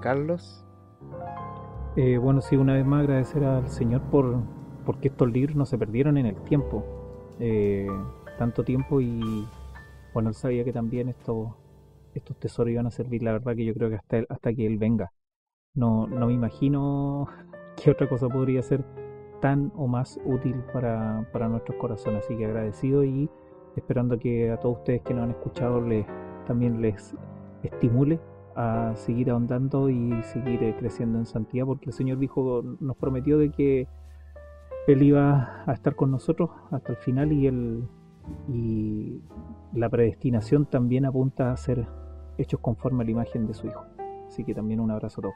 Carlos. 0.00 0.64
Eh, 1.96 2.18
bueno, 2.18 2.40
sí, 2.40 2.56
una 2.56 2.74
vez 2.74 2.86
más 2.86 3.00
agradecer 3.00 3.42
al 3.42 3.68
Señor 3.68 4.02
por 4.10 4.42
porque 4.84 5.08
estos 5.08 5.30
libros 5.30 5.54
no 5.56 5.66
se 5.66 5.76
perdieron 5.76 6.16
en 6.16 6.26
el 6.26 6.36
tiempo. 6.44 6.84
Eh, 7.40 7.88
tanto 8.38 8.64
tiempo 8.64 9.00
y 9.00 9.46
bueno, 10.14 10.30
él 10.30 10.34
sabía 10.34 10.64
que 10.64 10.72
también 10.72 11.08
esto 11.08 11.56
estos 12.14 12.38
tesoros 12.38 12.72
iban 12.72 12.86
a 12.86 12.90
servir, 12.90 13.22
la 13.22 13.32
verdad 13.32 13.54
que 13.56 13.64
yo 13.64 13.74
creo 13.74 13.90
que 13.90 13.96
hasta, 13.96 14.24
hasta 14.28 14.52
que 14.52 14.66
Él 14.66 14.78
venga. 14.78 15.12
No, 15.74 16.06
no 16.06 16.26
me 16.26 16.32
imagino 16.32 17.28
qué 17.82 17.90
otra 17.90 18.08
cosa 18.08 18.28
podría 18.28 18.62
ser 18.62 18.84
tan 19.40 19.72
o 19.76 19.86
más 19.86 20.18
útil 20.24 20.56
para, 20.72 21.28
para 21.32 21.48
nuestros 21.48 21.76
corazones. 21.78 22.24
Así 22.24 22.36
que 22.36 22.46
agradecido 22.46 23.04
y 23.04 23.30
esperando 23.76 24.18
que 24.18 24.50
a 24.50 24.58
todos 24.58 24.78
ustedes 24.78 25.02
que 25.02 25.14
nos 25.14 25.24
han 25.24 25.30
escuchado 25.30 25.80
les, 25.80 26.06
también 26.46 26.80
les 26.82 27.14
estimule 27.62 28.20
a 28.56 28.92
seguir 28.96 29.30
ahondando 29.30 29.88
y 29.88 30.20
seguir 30.24 30.62
eh, 30.64 30.74
creciendo 30.76 31.18
en 31.18 31.26
santidad, 31.26 31.64
porque 31.64 31.86
el 31.86 31.92
Señor 31.92 32.18
dijo, 32.18 32.62
nos 32.80 32.96
prometió 32.96 33.38
de 33.38 33.50
que 33.50 33.86
Él 34.88 35.02
iba 35.02 35.62
a 35.64 35.72
estar 35.72 35.94
con 35.94 36.10
nosotros 36.10 36.50
hasta 36.72 36.92
el 36.92 36.98
final 36.98 37.32
y, 37.32 37.46
el, 37.46 37.84
y 38.48 39.22
la 39.72 39.88
predestinación 39.88 40.66
también 40.66 41.04
apunta 41.04 41.52
a 41.52 41.56
ser 41.56 41.86
hechos 42.38 42.60
conforme 42.60 43.02
a 43.02 43.04
la 43.04 43.10
imagen 43.10 43.46
de 43.46 43.54
su 43.54 43.66
Hijo. 43.66 43.84
Así 44.26 44.44
que 44.44 44.54
también 44.54 44.80
un 44.80 44.90
abrazo 44.90 45.20
a 45.20 45.22
todos. 45.22 45.34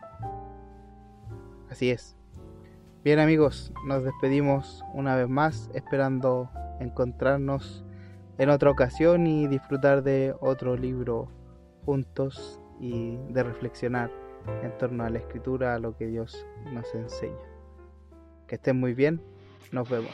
Así 1.70 1.90
es. 1.90 2.16
Bien 3.04 3.18
amigos, 3.18 3.72
nos 3.86 4.04
despedimos 4.04 4.84
una 4.94 5.16
vez 5.16 5.28
más 5.28 5.70
esperando 5.74 6.50
encontrarnos 6.78 7.84
en 8.38 8.50
otra 8.50 8.70
ocasión 8.70 9.26
y 9.26 9.48
disfrutar 9.48 10.02
de 10.02 10.34
otro 10.40 10.76
libro 10.76 11.28
juntos 11.84 12.60
y 12.80 13.16
de 13.30 13.42
reflexionar 13.42 14.10
en 14.62 14.76
torno 14.78 15.04
a 15.04 15.10
la 15.10 15.18
escritura, 15.18 15.74
a 15.74 15.78
lo 15.78 15.96
que 15.96 16.06
Dios 16.06 16.46
nos 16.72 16.94
enseña. 16.94 17.36
Que 18.46 18.56
estén 18.56 18.78
muy 18.78 18.94
bien, 18.94 19.20
nos 19.70 19.88
vemos. 19.88 20.12